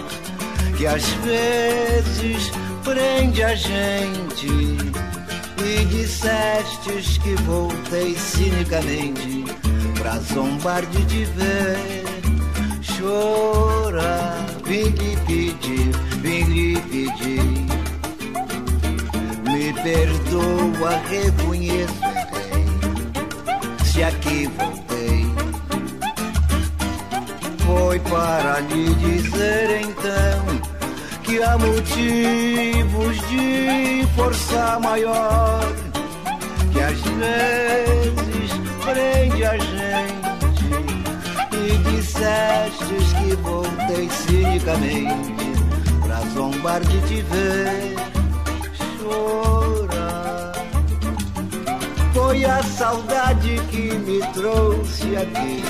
que 0.78 0.86
às 0.88 1.08
vezes 1.24 2.52
prende 2.84 3.44
a 3.44 3.56
gente. 3.56 4.48
E 5.64 5.86
dissestes 5.86 7.20
que 7.20 7.36
voltei 7.44 8.16
cinicamente 8.16 9.46
pra 9.94 10.18
zombar 10.18 10.84
de 10.88 11.06
te 11.06 11.26
ver 11.26 12.04
chorar. 12.82 14.51
Vim 14.72 14.86
lhe 14.86 15.18
pedir, 15.28 15.92
vim 16.22 16.44
lhe 16.46 16.80
pedir. 16.84 17.44
Me 19.44 19.74
perdoa, 19.84 20.92
reconheço, 21.10 22.02
errei. 22.06 22.66
Se 23.84 24.02
aqui 24.02 24.50
voltei, 24.58 25.26
foi 27.66 28.00
para 28.00 28.62
lhe 28.62 28.96
dizer 28.96 29.82
então 29.82 30.46
que 31.24 31.44
há 31.44 31.58
motivos 31.58 33.18
de 33.28 34.08
força 34.16 34.80
maior 34.80 35.70
que 36.72 36.80
às 36.80 37.02
vezes 37.02 38.52
prende 38.86 39.44
a 39.44 39.58
gente 39.58 39.81
dissestes 41.82 43.14
que 43.14 43.36
voltei 43.38 44.10
cinicamente 44.10 45.34
pra 46.02 46.20
zombar 46.34 46.82
de 46.82 47.00
te 47.08 47.22
ver 47.22 47.96
chorar. 49.00 50.52
Foi 52.14 52.46
a 52.46 52.64
saudade 52.64 53.60
que 53.70 53.94
me 53.94 54.20
trouxe 54.34 55.16
aqui 55.16 55.64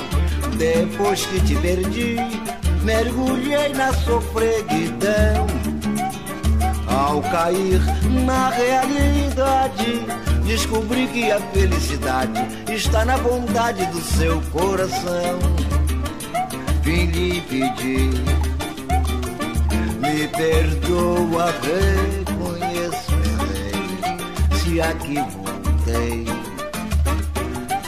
depois 0.58 1.26
que 1.26 1.42
te 1.42 1.56
perdi 1.56 2.18
mergulhei 2.84 3.70
na 3.74 3.94
sofreguidão. 3.94 5.48
Ao 6.88 7.22
cair 7.22 7.80
na 8.26 8.50
realidade, 8.50 10.06
descobri 10.46 11.08
que 11.08 11.32
a 11.32 11.40
felicidade 11.40 12.40
está 12.72 13.06
na 13.06 13.18
bondade 13.18 13.86
do 13.88 14.02
seu 14.02 14.42
coração. 14.52 15.40
Vim 16.84 17.06
lhe 17.06 17.42
pedir, 17.42 18.24
me 20.00 20.28
perdoa, 20.30 21.54
reconheço, 21.62 23.12
se 24.64 24.82
aqui 24.82 25.16
voltei. 25.16 26.26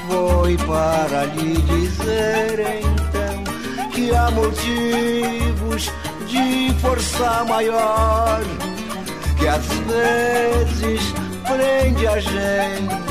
Foi 0.07 0.57
para 0.57 1.25
lhe 1.25 1.53
dizer 1.61 2.59
então 2.83 3.89
que 3.89 4.13
há 4.15 4.29
motivos 4.29 5.91
de 6.27 6.73
força 6.79 7.43
maior 7.45 8.41
que 9.43 9.47
às 9.47 9.65
vezes 9.65 11.13
prende 11.43 12.07
a 12.07 12.19
gente. 12.19 13.03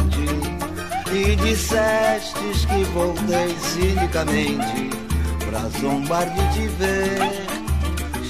E 1.12 1.36
dissestes 1.36 2.64
que 2.64 2.84
voltei 2.84 3.54
cinicamente 3.60 4.91
zombar 5.82 6.30
de 6.30 6.42
te 6.54 6.68
ver 6.78 7.18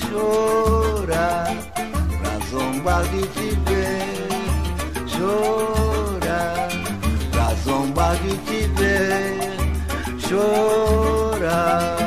chorar, 0.01 1.49
pra 2.23 2.39
zombar 2.47 3.05
de 3.11 3.21
te 3.29 3.51
ver 3.69 5.07
chorar, 5.07 6.69
pra 7.31 7.55
zombar 7.57 8.17
de 8.23 8.39
te 8.47 8.67
ver 8.69 9.39
chorar. 10.19 11.99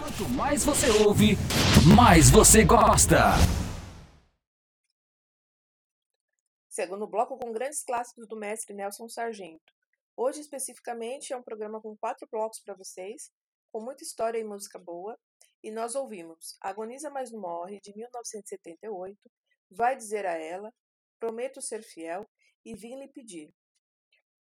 Quanto 0.00 0.28
mais 0.30 0.64
você 0.64 0.90
ouve, 1.04 1.38
mais 1.94 2.28
você 2.30 2.64
gosta. 2.64 3.34
Segundo 6.68 7.06
bloco 7.06 7.38
com 7.38 7.52
grandes 7.52 7.84
clássicos 7.84 8.26
do 8.26 8.34
mestre 8.34 8.74
Nelson 8.74 9.08
Sargento. 9.08 9.73
Hoje, 10.16 10.40
especificamente, 10.40 11.32
é 11.32 11.36
um 11.36 11.42
programa 11.42 11.80
com 11.80 11.96
quatro 11.96 12.28
blocos 12.30 12.60
para 12.60 12.74
vocês, 12.74 13.32
com 13.72 13.80
muita 13.80 14.04
história 14.04 14.38
e 14.38 14.44
música 14.44 14.78
boa. 14.78 15.18
E 15.60 15.72
nós 15.72 15.96
ouvimos 15.96 16.56
Agoniza 16.60 17.10
Mas 17.10 17.32
Não 17.32 17.40
Morre, 17.40 17.80
de 17.80 17.92
1978, 17.96 19.18
Vai 19.70 19.96
Dizer 19.96 20.24
a 20.24 20.38
Ela, 20.38 20.72
Prometo 21.18 21.60
Ser 21.60 21.82
Fiel 21.82 22.30
e 22.64 22.76
Vim 22.76 23.00
Lhe 23.00 23.08
Pedir. 23.08 23.52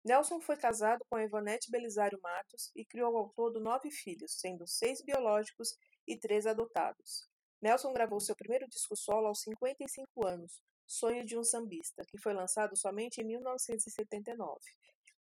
Nelson 0.04 0.40
foi 0.40 0.56
casado 0.56 1.06
com 1.08 1.18
Ivonete 1.18 1.70
Belisário 1.70 2.20
Matos 2.20 2.70
e 2.76 2.84
criou 2.84 3.16
ao 3.16 3.30
todo 3.30 3.60
nove 3.60 3.90
filhos, 3.90 4.38
sendo 4.38 4.66
seis 4.66 5.00
biológicos 5.00 5.74
e 6.06 6.18
três 6.18 6.46
adotados. 6.46 7.30
Nelson 7.62 7.94
gravou 7.94 8.20
seu 8.20 8.36
primeiro 8.36 8.68
disco 8.68 8.94
solo 8.96 9.28
aos 9.28 9.40
55 9.40 10.26
anos, 10.26 10.60
Sonho 10.86 11.24
de 11.24 11.38
um 11.38 11.44
Sambista, 11.44 12.04
que 12.04 12.18
foi 12.18 12.34
lançado 12.34 12.76
somente 12.76 13.22
em 13.22 13.24
1979. 13.24 14.60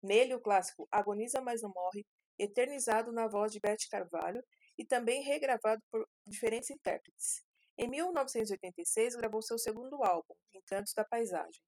Nele, 0.07 0.35
o 0.35 0.41
clássico 0.41 0.89
Agoniza 0.91 1.41
Mas 1.41 1.63
Não 1.63 1.71
Morre, 1.71 2.07
eternizado 2.39 3.13
na 3.13 3.27
voz 3.27 3.53
de 3.53 3.61
Beth 3.61 3.89
Carvalho 3.91 4.43
e 4.79 4.85
também 4.85 5.23
regravado 5.23 5.83
por 5.91 6.09
diferentes 6.27 6.71
intérpretes. 6.71 7.45
Em 7.77 7.89
1986, 7.89 9.17
gravou 9.17 9.43
seu 9.43 9.59
segundo 9.59 10.03
álbum, 10.03 10.35
Encantos 10.55 10.95
da 10.95 11.05
Paisagem. 11.05 11.61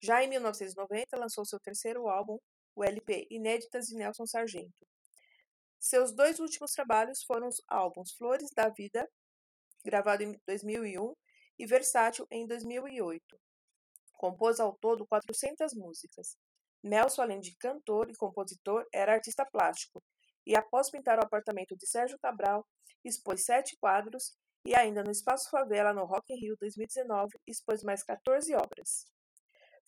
Já 0.00 0.22
em 0.22 0.28
1990, 0.28 1.16
lançou 1.18 1.44
seu 1.44 1.60
terceiro 1.60 2.08
álbum, 2.08 2.38
o 2.74 2.84
LP 2.84 3.26
Inéditas 3.30 3.86
de 3.86 3.96
Nelson 3.96 4.26
Sargento. 4.26 4.86
Seus 5.78 6.12
dois 6.12 6.40
últimos 6.40 6.72
trabalhos 6.72 7.22
foram 7.22 7.48
os 7.48 7.62
álbuns 7.68 8.12
Flores 8.12 8.50
da 8.50 8.68
Vida, 8.68 9.08
gravado 9.84 10.22
em 10.22 10.40
2001, 10.46 11.14
e 11.58 11.66
Versátil 11.66 12.26
em 12.30 12.46
2008. 12.46 13.40
Compôs 14.12 14.60
ao 14.60 14.76
todo 14.76 15.06
400 15.06 15.74
músicas. 15.74 16.36
Nelson, 16.82 17.22
além 17.22 17.40
de 17.40 17.56
cantor 17.56 18.10
e 18.10 18.16
compositor, 18.16 18.86
era 18.92 19.14
artista 19.14 19.44
plástico 19.44 20.02
e, 20.46 20.56
após 20.56 20.90
pintar 20.90 21.18
o 21.18 21.24
apartamento 21.24 21.76
de 21.76 21.86
Sérgio 21.88 22.18
Cabral, 22.18 22.66
expôs 23.04 23.44
sete 23.44 23.76
quadros 23.80 24.36
e, 24.64 24.74
ainda 24.74 25.02
no 25.02 25.10
Espaço 25.10 25.50
Favela, 25.50 25.92
no 25.92 26.04
Rock 26.04 26.32
in 26.32 26.40
Rio 26.40 26.56
2019, 26.60 27.32
expôs 27.46 27.82
mais 27.82 28.02
14 28.02 28.54
obras. 28.54 29.06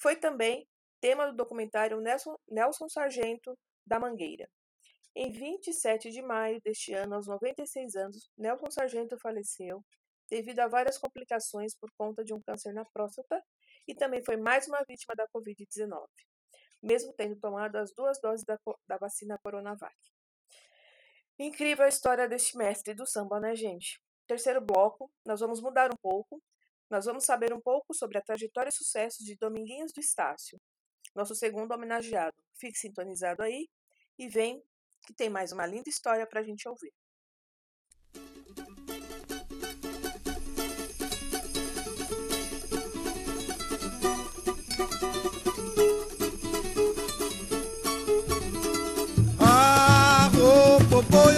Foi 0.01 0.17
também 0.17 0.69
tema 1.01 1.27
do 1.27 1.37
documentário 1.37 2.01
Nelson, 2.01 2.37
Nelson 2.49 2.89
Sargento 2.89 3.57
da 3.87 3.99
Mangueira. 3.99 4.49
Em 5.15 5.31
27 5.33 6.11
de 6.11 6.23
maio 6.23 6.61
deste 6.61 6.93
ano, 6.93 7.17
aos 7.17 7.27
96 7.27 7.97
anos, 7.97 8.31
Nelson 8.37 8.71
Sargento 8.71 9.19
faleceu 9.19 9.85
devido 10.31 10.61
a 10.61 10.69
várias 10.69 10.99
complicações 10.99 11.75
por 11.75 11.91
conta 11.97 12.23
de 12.25 12.35
um 12.35 12.41
câncer 12.41 12.73
na 12.73 12.85
próstata 12.85 13.43
e 13.87 13.95
também 13.95 14.23
foi 14.23 14.37
mais 14.37 14.69
uma 14.69 14.85
vítima 14.87 15.15
da 15.17 15.27
Covid-19, 15.35 16.07
mesmo 16.83 17.13
tendo 17.13 17.37
tomado 17.37 17.77
as 17.77 17.93
duas 17.93 18.21
doses 18.21 18.45
da, 18.45 18.59
da 18.87 18.97
vacina 18.97 19.39
Coronavac. 19.39 19.95
Incrível 21.39 21.85
a 21.85 21.89
história 21.89 22.29
deste 22.29 22.57
mestre 22.57 22.95
do 22.95 23.07
samba, 23.07 23.39
né, 23.39 23.55
gente? 23.55 24.01
Terceiro 24.27 24.61
bloco, 24.61 25.11
nós 25.25 25.41
vamos 25.41 25.61
mudar 25.61 25.91
um 25.93 25.97
pouco. 25.97 26.43
Nós 26.91 27.05
vamos 27.05 27.25
saber 27.25 27.53
um 27.53 27.61
pouco 27.61 27.93
sobre 27.95 28.19
a 28.19 28.23
trajetória 28.23 28.71
e 28.71 28.73
sucesso 28.73 29.23
de 29.23 29.37
Dominguinhos 29.37 29.93
do 29.93 30.01
Estácio, 30.01 30.59
nosso 31.15 31.35
segundo 31.35 31.73
homenageado. 31.73 32.37
Fique 32.59 32.79
sintonizado 32.79 33.43
aí 33.43 33.69
e 34.19 34.29
vem 34.29 34.63
que 35.07 35.15
tem 35.15 35.29
mais 35.29 35.53
uma 35.53 35.67
linda 35.67 35.89
história 35.89 36.27
para 36.27 36.41
a 36.41 36.43
gente 36.43 36.67
ouvir. 36.69 36.93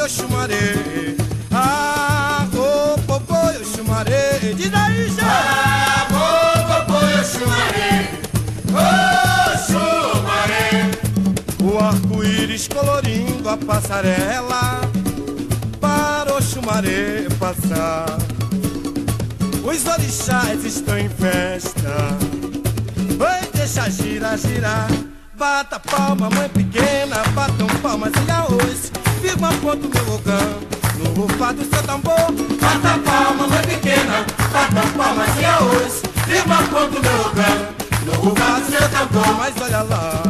Eu 0.01 0.09
chumarei. 0.09 1.17
Ah, 1.53 2.47
oh, 2.55 2.99
popô, 3.03 3.37
eu 3.51 3.65
chumarei. 3.65 4.55
Diz 4.57 4.73
aí, 4.73 5.09
gente. 5.09 5.21
Ah, 5.23 6.07
oh, 6.11 6.87
popô, 6.87 6.99
eu 7.05 7.25
chumarei. 7.25 8.09
Oh, 8.73 9.59
chumarei. 9.67 10.91
O 11.63 11.79
arco-íris 11.79 12.67
colorindo 12.69 13.49
a 13.49 13.57
passarela 13.59 14.81
para 15.81 16.35
o 16.35 16.43
chumaré 16.43 17.27
passar. 17.39 18.07
Os 19.63 19.87
orixás 19.87 20.65
estão 20.65 20.99
em 20.99 21.11
festa. 21.11 22.17
Oi, 23.19 23.49
deixa 23.53 23.91
girar, 23.91 24.39
girar. 24.39 24.89
Bata 25.37 25.79
palma, 25.79 26.31
mãe 26.31 26.49
pequena, 26.49 27.23
batam 27.35 27.67
palmas 27.83 28.13
e 28.27 28.31
arroz. 28.31 29.00
Firma 29.21 29.49
ponto 29.61 29.89
meu 29.89 30.05
rogão, 30.05 30.61
no 30.99 31.23
rufar 31.23 31.53
do 31.55 31.65
seu 31.65 31.83
tambor. 31.83 32.33
Bata 32.61 32.99
palma, 33.05 33.47
mãe 33.47 33.63
pequena, 33.63 34.25
bata 34.53 34.87
palmas 34.97 35.39
e 35.39 35.45
arroz. 35.45 36.03
Firma 36.27 36.57
ponto 36.57 37.01
meu 37.01 37.23
rogão, 37.23 37.69
no 38.07 38.13
rufar 38.13 38.61
do 38.61 38.71
seu 38.71 38.89
tambor. 38.89 39.37
Mas 39.37 39.55
olha 39.61 39.83
lá, 39.83 40.23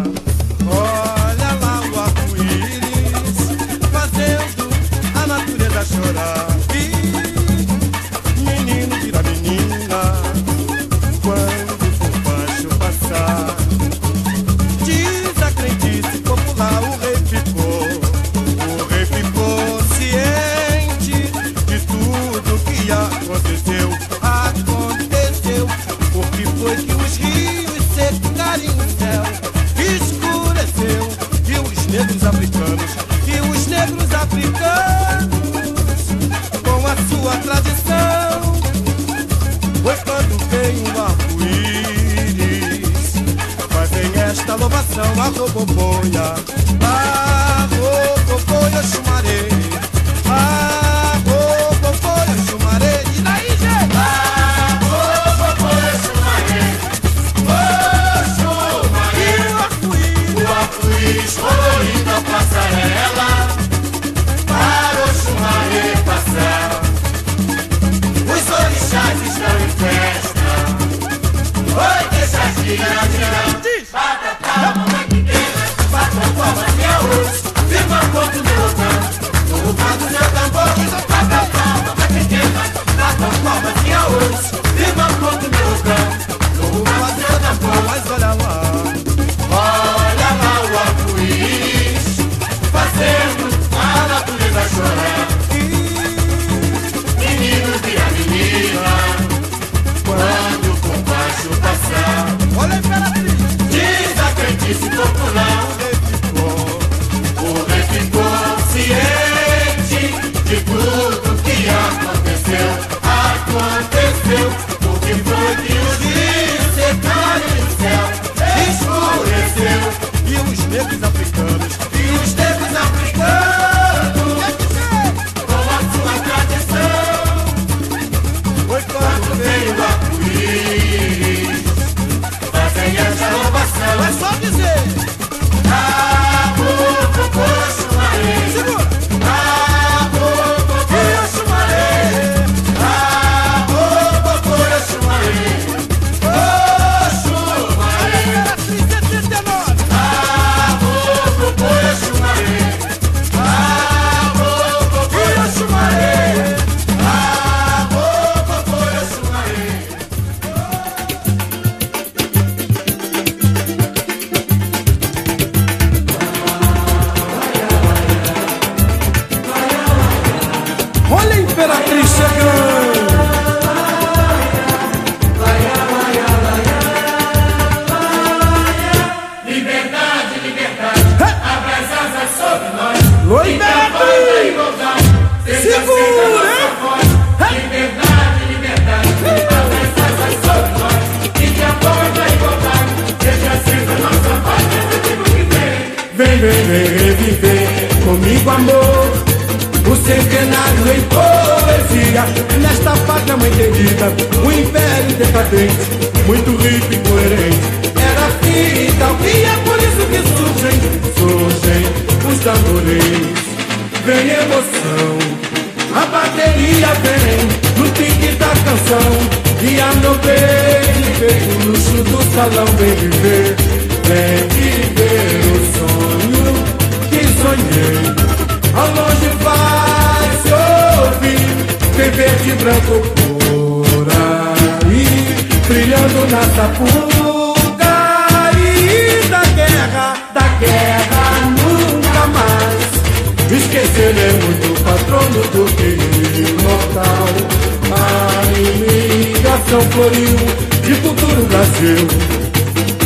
floriu 249.90 250.36
de 250.84 250.94
futuro 250.94 251.44
Brasil. 251.46 252.06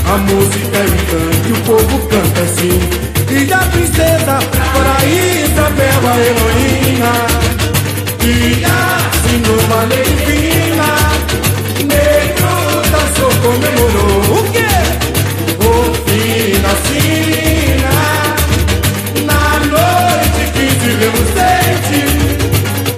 A 0.07 0.19
música 0.19 0.77
é 0.77 1.49
e 1.49 1.53
o 1.53 1.57
povo 1.63 1.99
canta 2.09 2.41
assim. 2.43 2.79
E 3.31 3.53
a 3.53 3.59
princesa, 3.59 4.39
para 4.53 5.05
Isabel, 5.07 6.03
a 6.07 6.19
heroína. 6.19 7.15
E 8.23 8.65
assim 8.65 9.39
numa 9.47 9.83
lei 9.85 10.11
divina, 10.27 10.91
negro 11.81 12.55
dançou, 12.91 13.33
comemorou. 13.43 14.39
O 14.39 14.53
quê? 14.53 14.75
O 15.61 15.69
fim 16.05 16.61
da 16.61 16.75
sina. 16.85 17.97
Na 19.27 19.45
noite 19.73 20.43
que 20.53 20.67
tivemos 20.81 21.29
sente, 21.35 22.03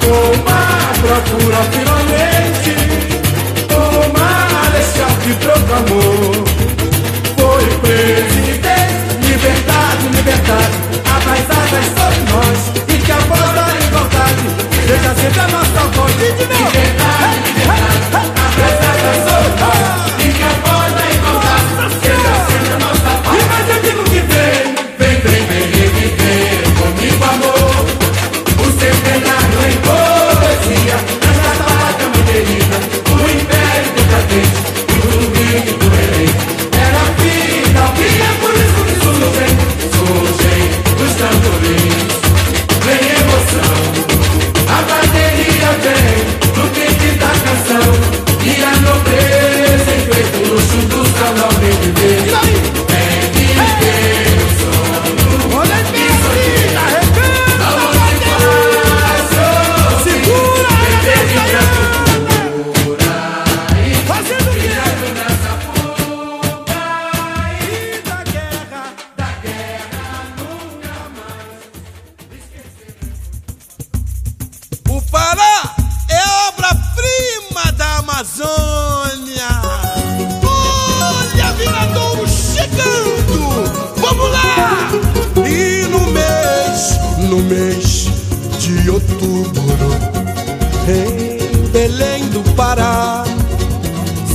com 0.01 0.22
uma 0.40 0.62
procura 1.01 1.86
proclamou. 5.76 6.44
Foi 7.36 7.64
presidente, 7.80 8.94
liberdade, 9.20 10.08
liberdade, 10.14 10.76
abraçadas 11.04 11.84
sobre 11.96 12.20
nós, 12.32 12.58
e 12.88 12.98
que 12.98 13.12
a 13.12 13.18
voz 13.18 13.52
da 13.54 13.66
igualdade 13.86 14.44
seja 14.86 15.14
sempre 15.14 15.40
a 15.40 15.48
nossa 15.48 15.80
voz. 15.94 16.14
Liberdade, 16.16 17.36
liberdade, 17.46 18.06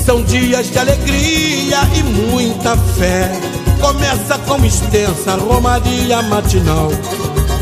são 0.06 0.24
dias 0.24 0.72
de 0.72 0.80
alegria 0.80 1.80
e 1.96 2.04
muita 2.04 2.76
fé. 2.76 3.32
Começa 3.80 4.38
com 4.40 4.64
extensa 4.66 5.36
romaria 5.36 6.22
matinal, 6.24 6.90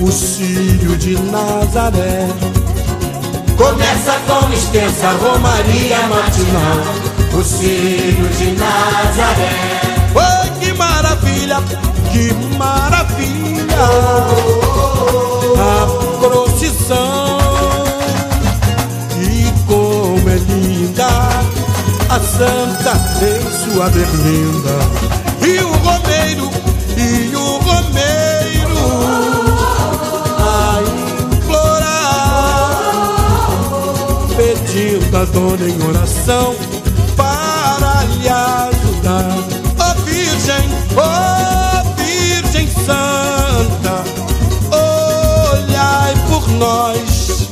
o 0.01 0.11
Círio 0.11 0.97
de 0.97 1.17
Nazaré. 1.19 2.27
Começa 3.57 4.19
com 4.27 4.53
extensa 4.53 5.11
romaria 5.11 6.01
matinal, 6.07 7.37
o 7.37 7.43
Círio 7.43 8.29
de 8.37 8.51
Nazaré. 8.51 9.81
Oi, 10.15 10.59
que 10.59 10.73
maravilha, 10.73 11.57
que 12.11 12.33
maravilha! 12.57 13.79
A 15.61 16.19
procissão 16.19 17.18
santa 22.39 22.93
em 23.21 23.41
sua 23.51 23.89
berlinda. 23.89 24.75
E 25.45 25.59
o 25.59 25.71
romeiro, 25.83 26.49
e 26.95 27.35
o 27.35 27.57
romeiro 27.57 28.79
a 30.39 30.81
implorar 31.35 31.99
pedindo 34.37 35.17
a 35.17 35.25
dona 35.25 35.67
em 35.67 35.83
oração 35.89 36.55
para 37.17 38.05
lhe 38.05 38.29
ajudar. 38.29 39.35
Ó 39.77 39.93
Virgem, 40.05 40.69
ó 40.95 41.83
Virgem 41.97 42.67
Santa, 42.85 44.03
olhai 44.71 46.13
por 46.29 46.47
nós, 46.51 47.49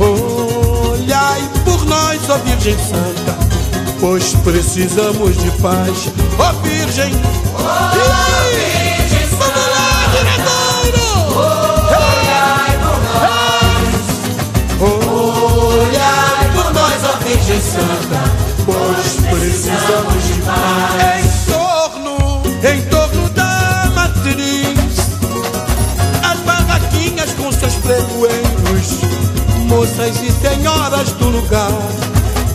olhai 0.00 1.42
por 1.64 1.86
nós, 1.86 2.28
ó 2.28 2.38
Virgem 2.38 2.76
Santa, 2.76 3.29
pois 4.00 4.34
precisamos 4.42 5.36
de 5.36 5.50
paz. 5.62 6.10
Ó 6.38 6.52
Virgem, 6.62 7.12
ó 7.54 7.90
Virgem 7.94 9.26
Vamos 9.38 9.66
lá, 9.70 10.06
diretor! 10.12 10.60
Olhai 14.82 16.50
por 16.54 16.72
nós, 16.72 17.04
ó 17.04 17.12
Virgem 17.24 17.60
Santa, 17.60 18.20
pois 18.64 19.38
precisamos 19.38 20.24
de 20.24 20.40
paz. 20.42 21.20
Em 21.20 21.52
torno, 21.52 22.42
em 22.64 22.80
torno 22.88 23.28
da 23.30 23.90
matriz, 23.94 24.96
as 26.22 26.38
barraquinhas 26.40 27.32
com 27.34 27.52
seus 27.52 27.74
pregoeiros, 27.74 29.00
moças 29.66 30.22
e 30.22 30.32
senhoras 30.32 31.12
do 31.12 31.28
lugar, 31.28 31.70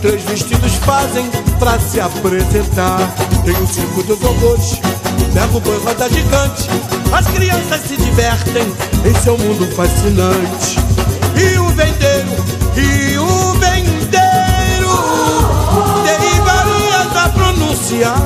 Três 0.06 0.22
vestidos 0.22 0.72
fazem 0.84 1.28
pra 1.58 1.80
se 1.80 1.98
apresentar. 1.98 3.12
Tenho 3.44 3.66
cinco 3.66 4.04
do 4.04 4.16
gogôs, 4.16 4.80
levo 5.34 5.58
boi 5.58 5.76
roda 5.82 6.08
gigante. 6.08 6.68
As 7.12 7.26
crianças 7.26 7.80
se 7.80 7.96
divertem 7.96 8.72
em 9.04 9.10
é 9.10 9.20
seu 9.20 9.36
mundo 9.36 9.66
fascinante. 9.74 10.78
E 11.34 11.58
o 11.58 11.66
vendeiro, 11.70 12.36
e 12.76 13.18
o 13.18 13.52
vendeiro, 13.54 14.94
derivaria 16.04 16.98
varias 17.08 17.16
a 17.16 17.28
pronunciar. 17.30 18.22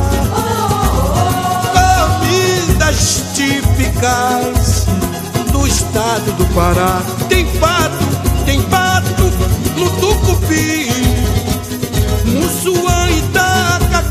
Comidas 1.72 3.22
típicas 3.32 4.84
do 5.50 5.66
estado 5.66 6.30
do 6.32 6.44
Pará. 6.54 7.00
Tem 7.30 7.46
pato, 7.58 8.04
tem 8.44 8.60
pato 8.64 9.24
no 9.78 9.88
tucupi. 9.98 10.99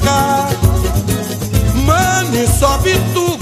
cá. 0.04 0.50
Mane, 1.86 2.48
sobe 2.60 2.94
tudo. 3.14 3.39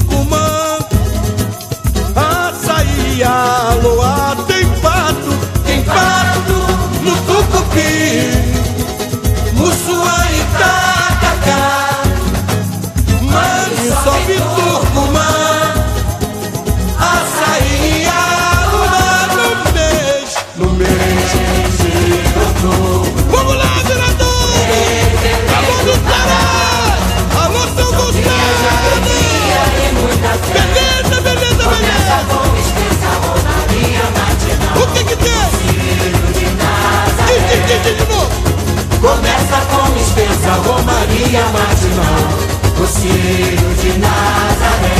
Ciro 42.87 43.69
de 43.81 43.91
Nazaré. 43.99 44.99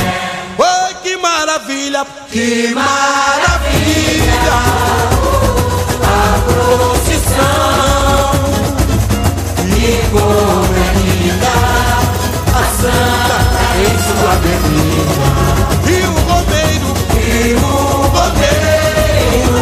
Oh, 0.60 0.88
que 1.04 1.18
maravilha! 1.18 2.06
Que 2.32 2.74
maravilha! 2.74 4.58
A 6.04 6.40
procissão 6.48 7.48
e 9.66 10.02
como 10.12 10.74
é 10.76 10.90
linda 10.98 11.58
a 12.54 12.64
santa 12.80 13.40
em 13.86 13.96
sua 14.06 14.32
avenida. 14.34 15.28
E 15.88 15.92
o 16.06 16.14
rodeiro, 16.30 16.90
e 17.16 17.26
o 17.56 17.66
rodeiro, 18.16 19.60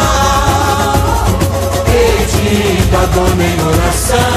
pedida 1.84 3.00
dona 3.14 3.44
em 3.44 3.58
oração. 3.66 4.27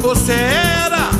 Você 0.00 0.32
era 0.32 1.10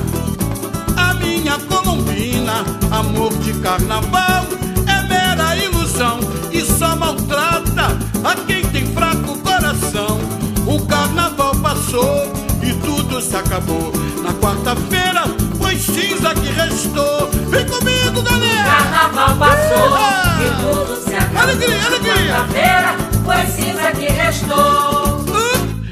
a 0.96 1.14
minha 1.14 1.58
colombina, 1.68 2.64
amor 2.90 3.32
de 3.38 3.52
carnaval 3.54 4.44
é 4.86 5.02
mera 5.08 5.56
ilusão 5.56 6.20
e 6.52 6.60
só 6.62 6.94
maltrata 6.96 7.98
a 8.24 8.34
quem 8.46 8.64
tem 8.66 8.86
fraco 8.86 9.38
coração. 9.38 10.18
O 10.66 10.84
carnaval 10.86 11.54
passou 11.56 12.32
e 12.62 12.72
tudo 12.74 13.20
se 13.20 13.36
acabou. 13.36 13.92
Na 14.22 14.32
quarta-feira 14.34 15.24
foi 15.58 15.76
cinza 15.76 16.34
que 16.34 16.48
restou. 16.52 17.28
Vem 17.48 17.66
comigo, 17.66 18.22
galera! 18.22 18.64
Carnaval 18.64 19.36
passou 19.36 19.98
e 20.40 20.50
tudo 20.62 20.96
se 21.02 21.14
acabou. 21.14 21.42
Alegria, 21.42 21.86
alegria! 21.86 22.34
Quarta-feira 22.34 22.96
foi 23.24 23.46
cinza 23.46 23.92
que 23.92 24.06
restou. 24.06 25.05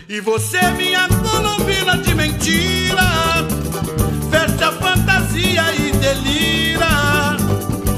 E 0.06 0.20
você, 0.20 0.60
minha 0.72 1.08
colombina 1.08 1.96
de 1.96 2.14
mentira, 2.14 3.02
veste 4.28 4.62
a 4.62 4.70
fantasia 4.72 5.64
e 5.74 5.92
delira. 5.92 7.36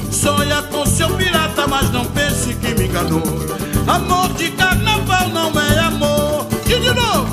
Sonha 0.09 0.61
com 0.63 0.85
seu 0.85 1.09
pirata, 1.17 1.67
mas 1.67 1.91
não 1.91 2.05
pense 2.05 2.53
que 2.55 2.73
me 2.75 2.87
enganou. 2.87 3.21
Amor 3.85 4.33
de 4.35 4.51
carnaval 4.51 5.27
não 5.29 5.51
é 5.59 5.79
amor. 5.79 6.47
E 6.65 6.79
de 6.79 6.93
novo. 6.93 7.27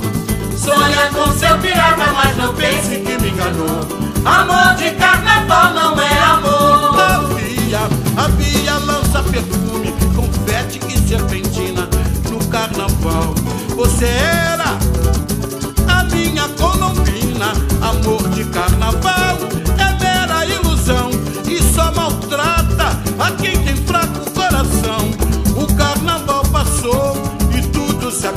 Sonha 0.58 1.08
com 1.12 1.30
seu 1.38 1.56
pirata, 1.58 2.12
mas 2.12 2.36
não 2.36 2.52
pense 2.54 2.96
que 2.96 3.16
me 3.18 3.30
enganou. 3.30 3.78
Amor 4.24 4.74
de 4.74 4.90
carnaval 4.96 5.72
não 5.72 6.00
é 6.00 6.18
amor. 6.18 7.00
Havia, 7.00 7.78
havia 8.16 8.78
lança 8.78 9.22
perfume, 9.22 9.94
confete 10.16 10.80
e 10.88 10.98
serpentina 11.08 11.88
no 12.28 12.44
carnaval. 12.48 13.34
Você 13.76 14.06
é 14.06 14.53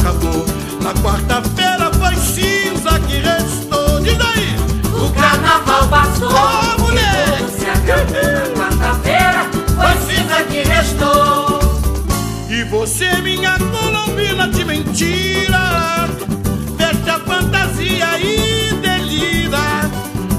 acabou. 0.08 0.46
Na 0.82 0.94
quarta-feira 0.94 1.92
foi 1.94 2.16
cinza 2.16 3.00
que 3.02 3.18
restou. 3.18 4.00
Diz 4.02 4.18
aí! 4.22 4.56
O 4.94 5.12
carnaval 5.12 5.88
passou 5.90 6.30
Ô, 6.30 6.82
mulher! 6.82 7.38
tudo 7.38 7.52
se 7.52 7.66
acabou. 7.66 8.58
Na 8.58 8.70
quarta-feira 8.78 9.50
foi 9.76 10.16
cinza 10.16 10.44
que 10.44 10.64
restou. 10.64 11.60
E 12.50 12.64
você, 12.64 13.14
minha 13.22 13.58
colombina 13.60 14.48
de 14.48 14.64
mentira, 14.66 16.08
veste 16.78 17.10
a 17.10 17.20
fantasia 17.20 18.20
e 18.20 18.74
delira. 18.82 19.92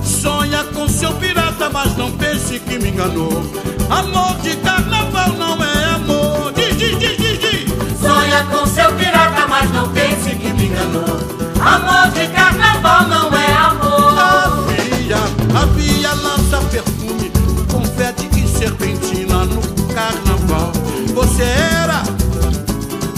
Sonha 0.02 0.64
com 0.64 0.88
seu 0.88 1.12
pirata, 1.14 1.68
mas 1.70 1.96
não 1.96 2.10
pense 2.12 2.58
que 2.58 2.78
me 2.78 2.88
enganou. 2.88 3.44
Amor 3.90 4.36
de 4.42 4.56
carnaval 4.56 5.28
não 5.34 5.62
é 5.62 5.84
amor. 5.94 6.52
Diz, 6.54 6.76
diz, 6.76 6.98
diz, 6.98 7.16
diz, 7.16 7.38
diz. 7.38 8.00
Sonha 8.00 8.44
com 8.50 8.66
seu 8.66 8.92
pirata, 8.94 9.17
mas 9.60 9.72
não 9.72 9.88
pense 9.88 10.30
que 10.36 10.52
me 10.52 10.66
enganou. 10.66 11.18
Amor 11.60 12.12
de 12.12 12.28
carnaval 12.28 13.08
não 13.08 13.36
é 13.36 13.52
amor. 13.54 14.16
Havia, 14.16 15.16
havia 15.60 16.14
lança 16.14 16.58
perfume, 16.70 17.32
confete 17.68 18.28
e 18.36 18.46
serpentina 18.46 19.44
no 19.46 19.60
carnaval. 19.92 20.70
Você 21.12 21.42
era 21.42 22.02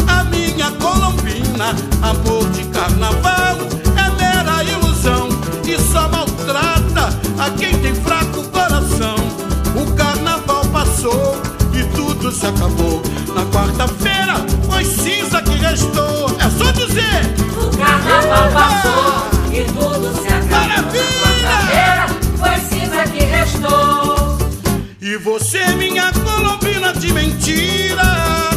a 0.08 0.24
minha 0.24 0.70
colombina, 0.72 1.76
amor 2.00 2.48
de 2.50 2.64
carnaval 2.68 3.58
é 3.98 4.10
mera 4.16 4.64
ilusão 4.64 5.28
e 5.66 5.78
só 5.92 6.08
maltrata 6.08 7.10
a 7.38 7.50
quem 7.50 7.78
tem 7.80 7.94
fraco 7.94 8.42
coração. 8.48 9.16
O 9.76 9.94
carnaval 9.94 10.64
passou 10.72 11.42
e 11.74 11.84
tudo 11.94 12.32
se 12.32 12.46
acabou. 12.46 12.89
Mentira, 27.50 28.50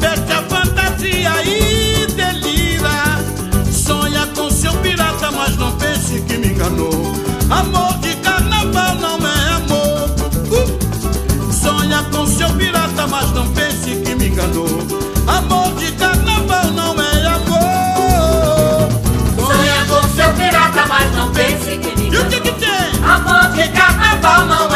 veste 0.00 0.32
a 0.32 0.42
fantasia 0.42 1.30
e 1.44 2.06
delira. 2.06 3.22
Sonha 3.70 4.26
com 4.34 4.50
seu 4.50 4.72
pirata, 4.78 5.30
mas 5.30 5.56
não 5.56 5.72
pense 5.72 6.20
que 6.22 6.36
me 6.38 6.48
enganou. 6.48 7.14
Amor 7.50 7.98
de 7.98 8.14
carnaval 8.16 8.94
não 8.96 9.18
é 9.26 9.52
amor. 9.52 10.10
Uh! 10.50 11.52
Sonha 11.52 12.02
com 12.04 12.26
seu 12.26 12.50
pirata, 12.50 13.06
mas 13.06 13.30
não 13.32 13.46
pense 13.52 13.96
que 13.96 14.14
me 14.14 14.28
enganou. 14.28 14.86
Amor 15.26 15.74
de 15.74 15.92
carnaval 15.92 16.64
não 16.72 16.94
é 17.00 17.26
amor. 17.26 18.88
Sonha 19.36 19.84
com 19.86 20.08
seu 20.16 20.32
pirata, 20.34 20.86
mas 20.88 21.14
não 21.14 21.32
pense 21.32 21.78
que 21.78 21.96
me 21.96 22.08
E 22.08 22.16
o 22.16 22.24
que 22.28 22.36
enganou. 22.36 22.68
Amor 23.04 23.52
de 23.52 23.68
carnaval 23.68 24.46
não 24.46 24.67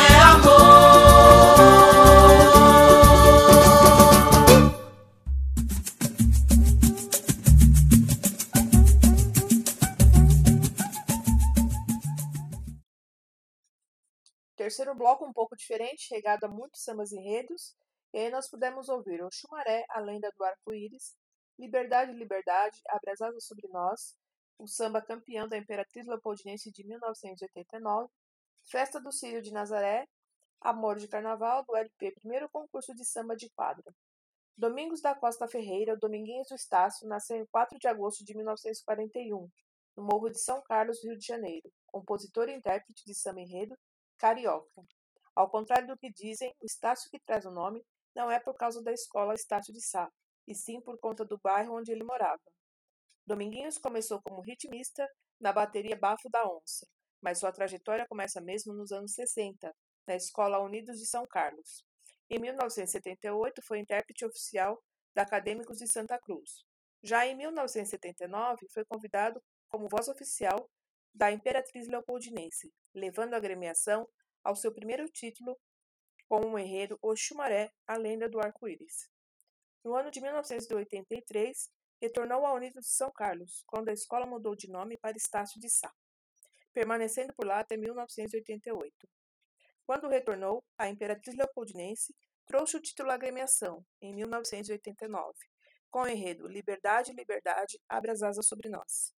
pouco 15.42 15.56
diferente, 15.56 16.14
regado 16.14 16.46
a 16.46 16.48
muitos 16.48 16.82
sambas 16.84 17.10
e 17.10 17.18
enredos. 17.18 17.74
E 18.14 18.18
aí 18.18 18.30
nós 18.30 18.48
pudemos 18.48 18.88
ouvir 18.88 19.24
o 19.24 19.30
Chumaré, 19.32 19.84
a 19.90 19.98
lenda 19.98 20.30
do 20.36 20.44
arco-íris, 20.44 21.16
Liberdade, 21.58 22.12
Liberdade, 22.12 22.80
Abre 22.88 23.10
as 23.10 23.20
asas 23.20 23.44
sobre 23.44 23.66
nós, 23.68 24.16
o 24.56 24.68
samba 24.68 25.02
campeão 25.02 25.48
da 25.48 25.58
Imperatriz 25.58 26.06
Leopoldinense 26.06 26.70
de 26.70 26.86
1989, 26.86 28.08
Festa 28.70 29.00
do 29.00 29.10
Círio 29.10 29.42
de 29.42 29.52
Nazaré, 29.52 30.06
Amor 30.60 30.96
de 30.96 31.08
Carnaval, 31.08 31.64
do 31.64 31.74
LP 31.74 32.12
Primeiro 32.12 32.48
Concurso 32.48 32.94
de 32.94 33.04
Samba 33.04 33.34
de 33.34 33.50
Quadra. 33.50 33.92
Domingos 34.56 35.00
da 35.00 35.12
Costa 35.12 35.48
Ferreira, 35.48 35.96
Dominguinhos 35.96 36.48
do 36.48 36.54
Estácio, 36.54 37.08
nasceu 37.08 37.38
em 37.38 37.46
4 37.46 37.78
de 37.80 37.88
agosto 37.88 38.24
de 38.24 38.36
1941, 38.36 39.48
no 39.96 40.04
Morro 40.04 40.30
de 40.30 40.38
São 40.38 40.62
Carlos, 40.62 41.02
Rio 41.02 41.18
de 41.18 41.26
Janeiro, 41.26 41.68
compositor 41.86 42.48
e 42.48 42.54
intérprete 42.54 43.04
de 43.04 43.14
samba 43.14 43.40
enredo, 43.40 43.76
carioca. 44.16 44.86
Ao 45.34 45.48
contrário 45.50 45.86
do 45.86 45.96
que 45.96 46.10
dizem, 46.12 46.54
o 46.60 46.66
Estácio 46.66 47.10
que 47.10 47.20
traz 47.20 47.44
o 47.46 47.50
nome 47.50 47.82
não 48.14 48.30
é 48.30 48.38
por 48.38 48.54
causa 48.54 48.82
da 48.82 48.92
escola 48.92 49.34
Estácio 49.34 49.72
de 49.72 49.80
Sá, 49.80 50.08
e 50.46 50.54
sim 50.54 50.80
por 50.80 50.98
conta 50.98 51.24
do 51.24 51.38
bairro 51.38 51.78
onde 51.78 51.90
ele 51.90 52.04
morava. 52.04 52.42
Dominguinhos 53.26 53.78
começou 53.78 54.20
como 54.22 54.42
ritmista 54.42 55.08
na 55.40 55.52
bateria 55.52 55.96
Bafo 55.96 56.28
da 56.28 56.44
Onça, 56.44 56.86
mas 57.22 57.38
sua 57.38 57.52
trajetória 57.52 58.06
começa 58.08 58.40
mesmo 58.40 58.74
nos 58.74 58.92
anos 58.92 59.12
60, 59.14 59.72
na 60.06 60.16
Escola 60.16 60.58
Unidos 60.60 60.98
de 60.98 61.06
São 61.06 61.24
Carlos. 61.26 61.84
Em 62.28 62.38
1978, 62.38 63.62
foi 63.62 63.78
intérprete 63.78 64.24
oficial 64.24 64.82
da 65.14 65.22
Acadêmicos 65.22 65.78
de 65.78 65.86
Santa 65.86 66.18
Cruz. 66.18 66.64
Já 67.02 67.26
em 67.26 67.36
1979, 67.36 68.66
foi 68.72 68.84
convidado 68.84 69.42
como 69.68 69.88
voz 69.88 70.08
oficial 70.08 70.68
da 71.14 71.30
Imperatriz 71.30 71.88
Leopoldinense, 71.88 72.72
levando 72.94 73.34
a 73.34 73.36
agremiação 73.36 74.08
ao 74.42 74.56
seu 74.56 74.72
primeiro 74.72 75.08
título 75.08 75.58
com 76.28 76.40
o 76.40 76.58
enredo 76.58 76.98
O 77.02 77.14
Chumaré, 77.14 77.72
a 77.86 77.96
lenda 77.96 78.28
do 78.28 78.40
arco-íris. 78.40 79.08
No 79.84 79.94
ano 79.94 80.10
de 80.10 80.20
1983, 80.20 81.70
retornou 82.00 82.46
à 82.46 82.54
Unidos 82.54 82.84
de 82.84 82.92
São 82.92 83.12
Carlos, 83.12 83.62
quando 83.66 83.88
a 83.88 83.92
escola 83.92 84.26
mudou 84.26 84.56
de 84.56 84.68
nome 84.68 84.96
para 84.96 85.16
Estácio 85.16 85.60
de 85.60 85.68
Sá, 85.68 85.92
permanecendo 86.72 87.32
por 87.34 87.46
lá 87.46 87.60
até 87.60 87.76
1988. 87.76 89.08
Quando 89.84 90.08
retornou, 90.08 90.64
a 90.78 90.88
Imperatriz 90.88 91.36
Leopoldinense 91.36 92.14
trouxe 92.46 92.76
o 92.76 92.80
título 92.80 93.10
à 93.10 93.14
agremiação, 93.14 93.84
em 94.00 94.14
1989, 94.14 95.32
com 95.90 96.02
o 96.02 96.08
enredo 96.08 96.48
Liberdade, 96.48 97.12
Liberdade, 97.12 97.78
abre 97.88 98.10
as 98.10 98.22
asas 98.22 98.46
sobre 98.46 98.68
nós. 98.68 99.14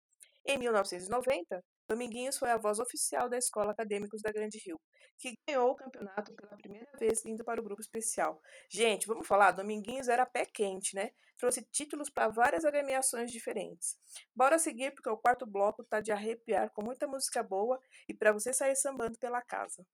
Em 0.46 0.58
1990, 0.58 1.64
Dominguinhos 1.88 2.38
foi 2.38 2.50
a 2.50 2.58
voz 2.58 2.80
oficial 2.80 3.28
da 3.28 3.38
Escola 3.38 3.72
Acadêmicos 3.72 4.22
da 4.22 4.32
Grande 4.32 4.58
Rio, 4.58 4.80
que 5.18 5.38
ganhou 5.48 5.72
o 5.72 5.76
campeonato 5.76 6.34
pela 6.34 6.58
primeira 6.58 6.90
vez 6.98 7.26
indo 7.26 7.44
para 7.44 7.60
o 7.60 7.64
grupo 7.64 7.82
especial. 7.82 8.42
Gente, 8.70 9.06
vamos 9.06 9.28
falar, 9.28 9.52
Dominguinhos 9.52 10.08
era 10.08 10.26
pé 10.26 10.46
quente, 10.46 10.96
né? 10.96 11.12
Trouxe 11.38 11.62
títulos 11.72 12.10
para 12.10 12.30
várias 12.30 12.64
agremiações 12.64 13.32
diferentes. 13.32 13.98
Bora 14.34 14.58
seguir 14.58 14.92
porque 14.92 15.10
o 15.10 15.18
quarto 15.18 15.46
bloco 15.46 15.84
tá 15.84 16.00
de 16.00 16.12
arrepiar 16.12 16.72
com 16.72 16.82
muita 16.82 17.06
música 17.06 17.44
boa 17.44 17.80
e 18.08 18.14
para 18.14 18.32
você 18.32 18.54
sair 18.54 18.76
sambando 18.76 19.18
pela 19.20 19.42
casa. 19.42 19.86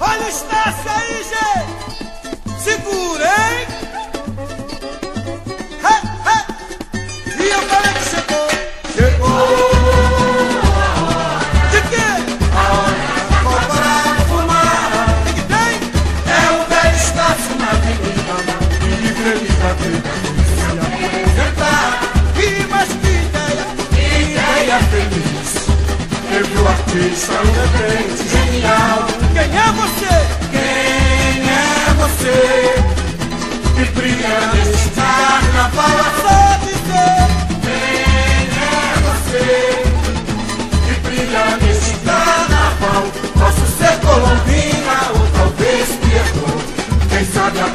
Olha 0.00 0.24
o 0.24 0.28
Estácio 0.28 0.90
aí, 0.90 1.22
gente! 1.22 1.77
Segura, 2.68 3.24
hein? 3.24 3.66
E 7.40 7.48
eu 7.48 7.62
falei 7.62 7.94
que 7.94 8.04
chegou! 8.10 8.48
Chegou! 8.94 9.48
De 11.70 11.80
quê? 11.88 12.08
Vou 13.42 13.60
parar 13.68 14.16
de 14.16 14.24
fumar! 14.26 14.90
O 15.22 15.32
que 15.32 15.40
tem? 15.48 15.72
É 16.26 16.36
o 16.52 16.60
velho 16.68 16.94
Estácio 16.94 17.54
na 17.58 17.70
avenida 17.70 18.36
E 18.82 19.08
feliz 19.14 19.54
da 19.56 19.72
vida 19.72 20.12
feliz 24.90 25.48
Teve 26.28 26.54
o 26.58 26.68
artista, 26.68 27.32
o 27.32 27.46
repente 27.46 28.28
genial 28.28 29.06
Quem 29.32 29.58
é 29.58 29.72
você? 29.72 30.27
você 32.28 32.74
que 33.74 33.84
brilha 33.92 34.40
nesse 34.52 34.88
carnaval. 34.90 35.98
Só 36.22 36.38
dizer 36.66 37.20
quem 37.62 37.82
é 37.98 38.94
você 39.06 39.46
que 40.86 41.00
brilha 41.00 41.44
nesse 41.62 41.94
carnaval. 42.04 43.04
Posso 43.38 43.66
ser 43.78 43.98
colombina 44.00 44.96
ou 45.14 45.26
talvez 45.38 45.88
piedon, 45.88 46.58
quem 47.10 47.24
sabe 47.24 47.58
a 47.60 47.68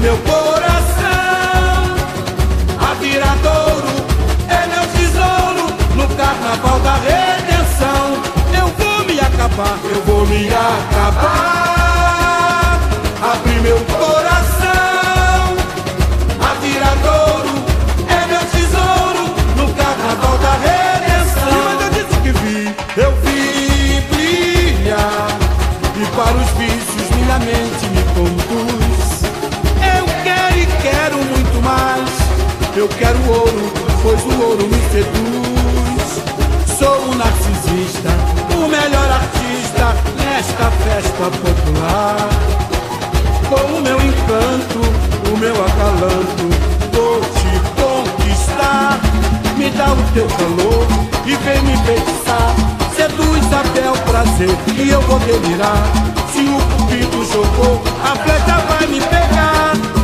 meu 0.00 0.16
coração. 0.18 1.08
A 2.78 2.94
viradouro 3.00 3.88
é 4.48 4.66
meu 4.66 4.86
tesouro 4.96 5.74
no 5.96 6.08
carnaval 6.16 6.78
da 6.80 6.94
redenção. 6.96 8.22
Eu 8.56 8.68
vou 8.78 9.04
me 9.04 9.18
acabar, 9.20 9.78
eu 9.84 10.02
vou 10.02 10.26
me 10.26 10.48
acabar, 10.48 11.67
quero 33.08 33.32
ouro, 33.32 33.72
pois 34.02 34.22
o 34.24 34.42
ouro 34.42 34.68
me 34.68 34.80
seduz. 34.90 36.22
Sou 36.78 37.10
um 37.10 37.14
narcisista, 37.14 38.10
o 38.54 38.68
melhor 38.68 39.10
artista 39.10 39.96
nesta 40.16 40.70
festa 40.84 41.30
popular. 41.40 42.28
Com 43.48 43.76
o 43.76 43.80
meu 43.80 43.96
encanto, 43.96 44.80
o 45.32 45.38
meu 45.38 45.54
acalanto, 45.54 46.48
vou 46.92 47.20
te 47.20 47.52
conquistar. 47.80 49.00
Me 49.56 49.70
dá 49.70 49.92
o 49.92 50.12
teu 50.12 50.26
calor 50.26 50.86
e 51.24 51.34
vem 51.34 51.62
me 51.62 51.76
beijar. 51.78 52.54
Seduz 52.94 53.52
até 53.52 53.90
o 53.90 53.96
prazer 54.04 54.56
e 54.76 54.90
eu 54.90 55.00
vou 55.02 55.18
delirar. 55.20 55.82
Se 56.32 56.40
o 56.40 56.60
cupido 56.76 57.24
jogou, 57.24 57.82
a 58.04 58.16
flecha 58.16 58.58
vai 58.68 58.86
me 58.86 59.00
pegar. 59.00 59.97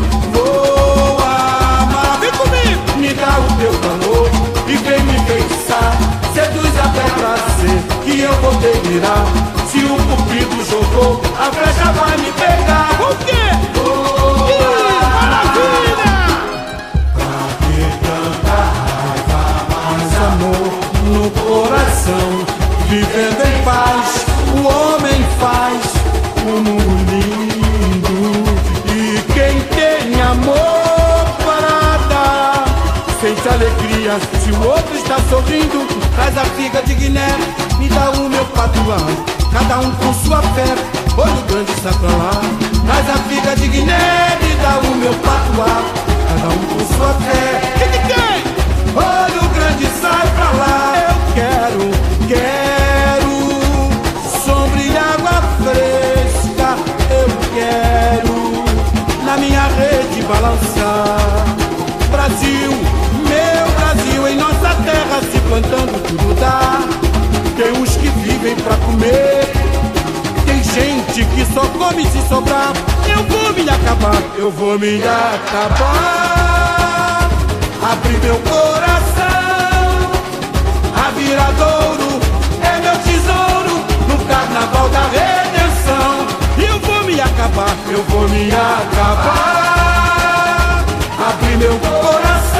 E 4.67 4.77
vem 4.77 5.03
me 5.05 5.19
beijar. 5.21 5.97
Seduz 6.35 6.79
até 6.79 7.01
o 7.01 7.11
prazer 7.15 7.83
que 8.05 8.21
eu 8.21 8.33
vou 8.35 8.55
delirar. 8.57 9.25
Se 9.71 9.79
o 9.79 9.97
cupido 9.97 10.65
jogou, 10.65 11.23
a 11.39 11.51
flecha 11.51 11.93
vai 11.93 12.17
me 12.19 12.31
pegar. 12.33 12.91
O 13.01 13.17
quê? 13.25 13.45
maravilha! 15.21 16.15
Pra 17.15 17.37
que 17.61 17.79
tanta 18.05 18.59
raiva, 18.81 19.43
mais 19.71 20.13
amor 20.29 20.73
no 21.05 21.31
coração? 21.31 22.29
Vivendo 22.89 23.43
em 23.47 23.63
paz, 23.65 24.27
o 24.55 24.59
homem 24.67 25.21
faz 25.41 25.81
o 26.47 26.74
se 34.05 34.51
o 34.51 34.69
outro 34.69 34.95
está 34.97 35.17
sorrindo. 35.31 35.87
Traz 36.15 36.37
a 36.37 36.45
figa 36.45 36.83
de 36.83 36.95
Guiné, 36.95 37.27
me 37.79 37.89
dá 37.89 38.11
o 38.11 38.29
meu 38.29 38.45
patuá. 38.47 38.99
Cada 39.51 39.79
um 39.79 39.91
com 39.93 40.13
sua 40.13 40.43
fé, 40.43 40.75
olho 41.17 41.43
grande 41.49 41.73
sai 41.81 41.95
pra 41.95 42.11
lá. 42.11 42.41
Traz 42.85 43.09
a 43.09 43.19
figa 43.29 43.57
de 43.57 43.67
Guiné, 43.69 44.39
me 44.43 44.55
dá 44.57 44.79
o 44.79 44.95
meu 44.97 45.15
patuá. 45.15 45.83
Cada 46.29 46.49
um 46.49 46.59
com 46.67 46.95
sua 46.95 47.15
fé. 47.15 47.61
Que 47.79 47.87
tem? 48.13 48.45
Olho 48.95 49.49
grande 49.55 49.87
sai 50.01 50.29
pra 50.37 50.51
lá. 50.51 50.93
Eu 51.09 51.17
quero, 51.35 51.91
quero 52.29 53.35
sombra 54.45 54.83
e 54.83 54.97
água 54.99 55.43
fresca. 55.63 56.77
Eu 57.11 57.29
quero 57.55 58.35
na 59.25 59.37
minha 59.39 59.63
rede 59.63 60.23
balançar. 60.23 61.45
Brasil, 62.11 62.71
plantando 65.55 66.03
tudo 66.09 66.35
dá. 66.41 66.81
Tem 67.57 67.71
uns 67.81 67.97
que 67.97 68.09
vivem 68.09 68.57
pra 68.57 68.77
comer, 68.79 69.53
tem 70.45 70.61
gente 70.65 71.25
que 71.27 71.45
só 71.53 71.61
come 71.79 72.05
se 72.07 72.21
sobrar. 72.29 72.73
Eu 73.07 73.23
vou 73.25 73.53
me 73.53 73.71
acabar, 73.71 74.21
eu 74.37 74.51
vou 74.51 74.77
me 74.79 75.01
acabar. 75.01 76.11
Abrir 77.93 78.19
meu 78.19 78.37
coração, 78.41 80.11
a 80.97 81.11
viradouro 81.11 82.21
é 82.61 82.81
meu 82.81 82.99
tesouro 82.99 83.85
no 84.09 84.19
carnaval 84.27 84.89
da 84.89 85.03
redenção. 85.07 86.27
Eu 86.59 86.81
vou 86.81 87.05
me 87.05 87.21
acabar, 87.21 87.77
eu 87.89 88.03
vou 88.09 88.29
me 88.29 88.51
acabar. 88.51 89.95
Abrir 91.29 91.57
meu 91.59 91.79
coração, 91.79 92.54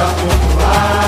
popular. 0.00 0.99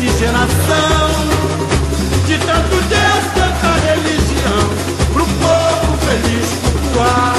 oxigenação 0.00 1.10
de 2.26 2.38
tanto 2.38 2.76
Deus, 2.88 3.24
tanta 3.34 3.70
religião, 3.86 4.64
pro 5.12 5.26
povo 5.26 5.98
feliz 6.06 6.48
cultuar. 6.62 7.34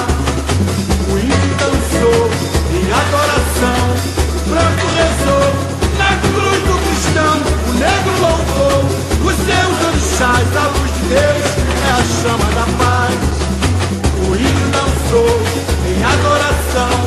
O 1.09 1.17
índio 1.17 1.55
dançou 1.57 2.29
em 2.71 2.85
adoração, 3.01 3.81
o 4.35 4.49
branco 4.49 4.85
rezou 4.95 5.47
na 5.97 6.11
cruz 6.21 6.59
do 6.67 6.75
cristão, 6.85 7.35
o 7.67 7.73
negro 7.73 8.13
louvou 8.21 8.79
os 9.25 9.35
seus 9.37 9.75
orixás, 9.87 10.47
a 10.55 10.67
luz 10.67 10.91
de 10.93 11.03
Deus 11.09 11.45
é 11.81 11.91
a 11.91 12.03
chama 12.21 12.47
da 12.53 12.65
paz. 12.77 13.19
O 14.19 14.35
índio 14.35 14.67
dançou 14.69 15.41
em 15.87 16.03
adoração. 16.03 17.00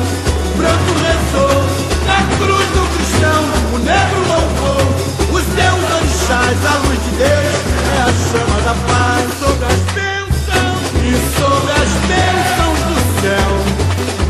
Mas 6.47 6.63
a 6.63 6.77
luz 6.77 7.03
de 7.03 7.09
Deus 7.17 7.55
é 7.91 8.01
a 8.01 8.13
chama 8.29 8.61
da 8.61 8.75
paz 8.85 9.25
sobre 9.39 9.65
as 9.65 9.81
bênçãos 9.95 10.83
e 11.01 11.11
sobre 11.39 11.71
as 11.71 11.89
bênçãos 12.05 12.79
do 12.85 12.97
céu. 13.19 13.51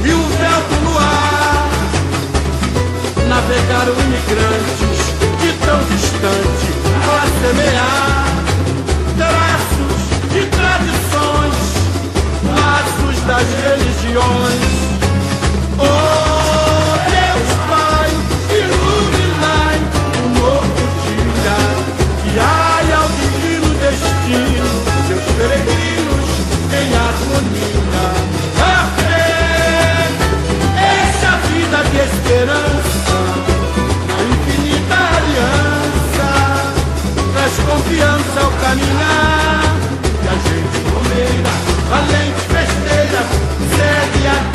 E 0.01 0.13
o 0.13 0.24
vento 0.39 0.76
no 0.86 0.97
ar. 0.97 1.70
navegaram 3.28 3.93
imigrantes 3.99 4.99
de 5.41 5.51
tão 5.66 5.80
distante 5.91 6.68
para 7.05 7.26
semear 7.41 8.28
traços 9.18 10.01
de 10.32 10.41
tradições, 10.55 11.57
laços 12.47 13.18
das 13.28 13.47
religiões. 13.61 14.76
caminhar, 38.76 39.76
que 40.22 40.28
a 40.28 40.36
gente 40.36 40.78
comeira, 40.92 41.54
de 42.36 42.54
besteira, 42.54 43.22
segue 43.76 44.28
a 44.28 44.55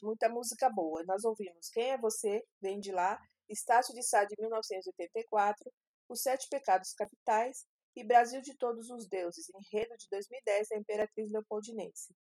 diferente, 0.00 0.04
muita 0.04 0.28
música 0.28 0.68
boa. 0.70 1.02
Nós 1.04 1.24
ouvimos 1.24 1.68
Quem 1.68 1.90
é 1.90 1.98
Você, 1.98 2.42
Vem 2.60 2.80
de 2.80 2.90
Lá, 2.90 3.20
Estácio 3.48 3.94
de 3.94 4.02
Sá 4.02 4.24
de 4.24 4.34
1984, 4.38 5.70
Os 6.08 6.22
Sete 6.22 6.48
Pecados 6.48 6.92
Capitais 6.92 7.66
e 7.94 8.04
Brasil 8.04 8.40
de 8.40 8.56
Todos 8.56 8.90
os 8.90 9.06
Deuses, 9.08 9.48
enredo 9.50 9.96
de 9.96 10.08
2010 10.10 10.68
da 10.68 10.76
Imperatriz 10.76 11.30
Leopoldinense. 11.30 12.14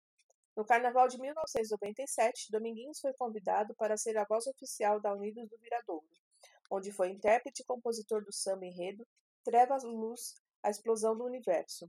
No 0.56 0.66
Carnaval 0.66 1.08
de 1.08 1.20
1997, 1.20 2.52
Dominguinhos 2.52 3.00
foi 3.00 3.14
convidado 3.14 3.76
para 3.76 3.96
ser 3.96 4.18
a 4.18 4.26
voz 4.26 4.48
oficial 4.48 5.00
da 5.00 5.14
Unidos 5.14 5.48
do 5.50 5.58
Viradouro, 5.60 6.08
onde 6.72 6.92
foi 6.92 7.10
intérprete 7.10 7.62
e 7.62 7.66
compositor 7.66 8.24
do 8.24 8.34
samba 8.34 8.66
enredo 8.66 9.06
Trevas 9.44 9.84
Luz, 9.84 10.36
a 10.64 10.70
Explosão 10.70 11.16
do 11.16 11.26
Universo, 11.26 11.88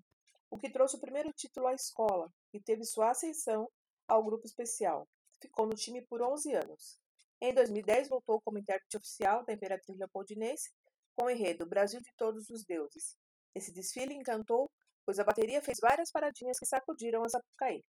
o 0.51 0.59
que 0.59 0.71
trouxe 0.71 0.97
o 0.97 1.01
primeiro 1.01 1.33
título 1.33 1.67
à 1.67 1.75
escola 1.75 2.31
e 2.53 2.61
teve 2.61 2.85
sua 2.85 3.11
ascensão 3.11 3.69
ao 4.07 4.23
grupo 4.23 4.47
especial. 4.47 5.09
Ficou 5.41 5.67
no 5.67 5.75
time 5.75 6.03
por 6.03 6.23
11 6.23 6.55
anos. 6.55 6.99
Em 7.41 7.55
2010, 7.55 8.09
voltou 8.09 8.41
como 8.41 8.59
intérprete 8.59 8.97
oficial 8.97 9.45
da 9.45 9.53
Imperatriz 9.53 9.97
Leopoldinense 9.97 10.71
com 11.17 11.27
o 11.27 11.31
enredo 11.31 11.67
Brasil 11.67 12.01
de 12.01 12.13
Todos 12.17 12.51
os 12.51 12.65
Deuses. 12.65 13.17
Esse 13.55 13.73
desfile 13.73 14.15
encantou, 14.15 14.71
pois 15.05 15.19
a 15.19 15.25
bateria 15.25 15.63
fez 15.63 15.79
várias 15.81 16.11
paradinhas 16.11 16.59
que 16.59 16.67
sacudiram 16.67 17.23
a 17.25 17.29
Sapucaí. 17.29 17.85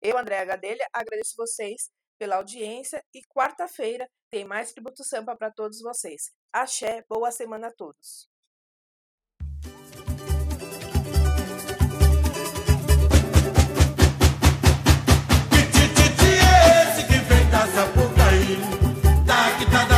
Eu, 0.00 0.16
Andréa 0.16 0.42
Gadelha, 0.42 0.88
agradeço 0.90 1.34
vocês 1.36 1.90
pela 2.18 2.36
audiência 2.36 3.04
e 3.14 3.20
quarta-feira 3.24 4.08
tem 4.30 4.42
mais 4.42 4.72
Tributo 4.72 5.04
Sampa 5.04 5.36
para 5.36 5.50
todos 5.50 5.82
vocês. 5.82 6.32
Axé, 6.50 7.04
boa 7.06 7.30
semana 7.30 7.68
a 7.68 7.72
todos. 7.72 8.26
Que? 19.58 19.70
Tá 19.70 19.93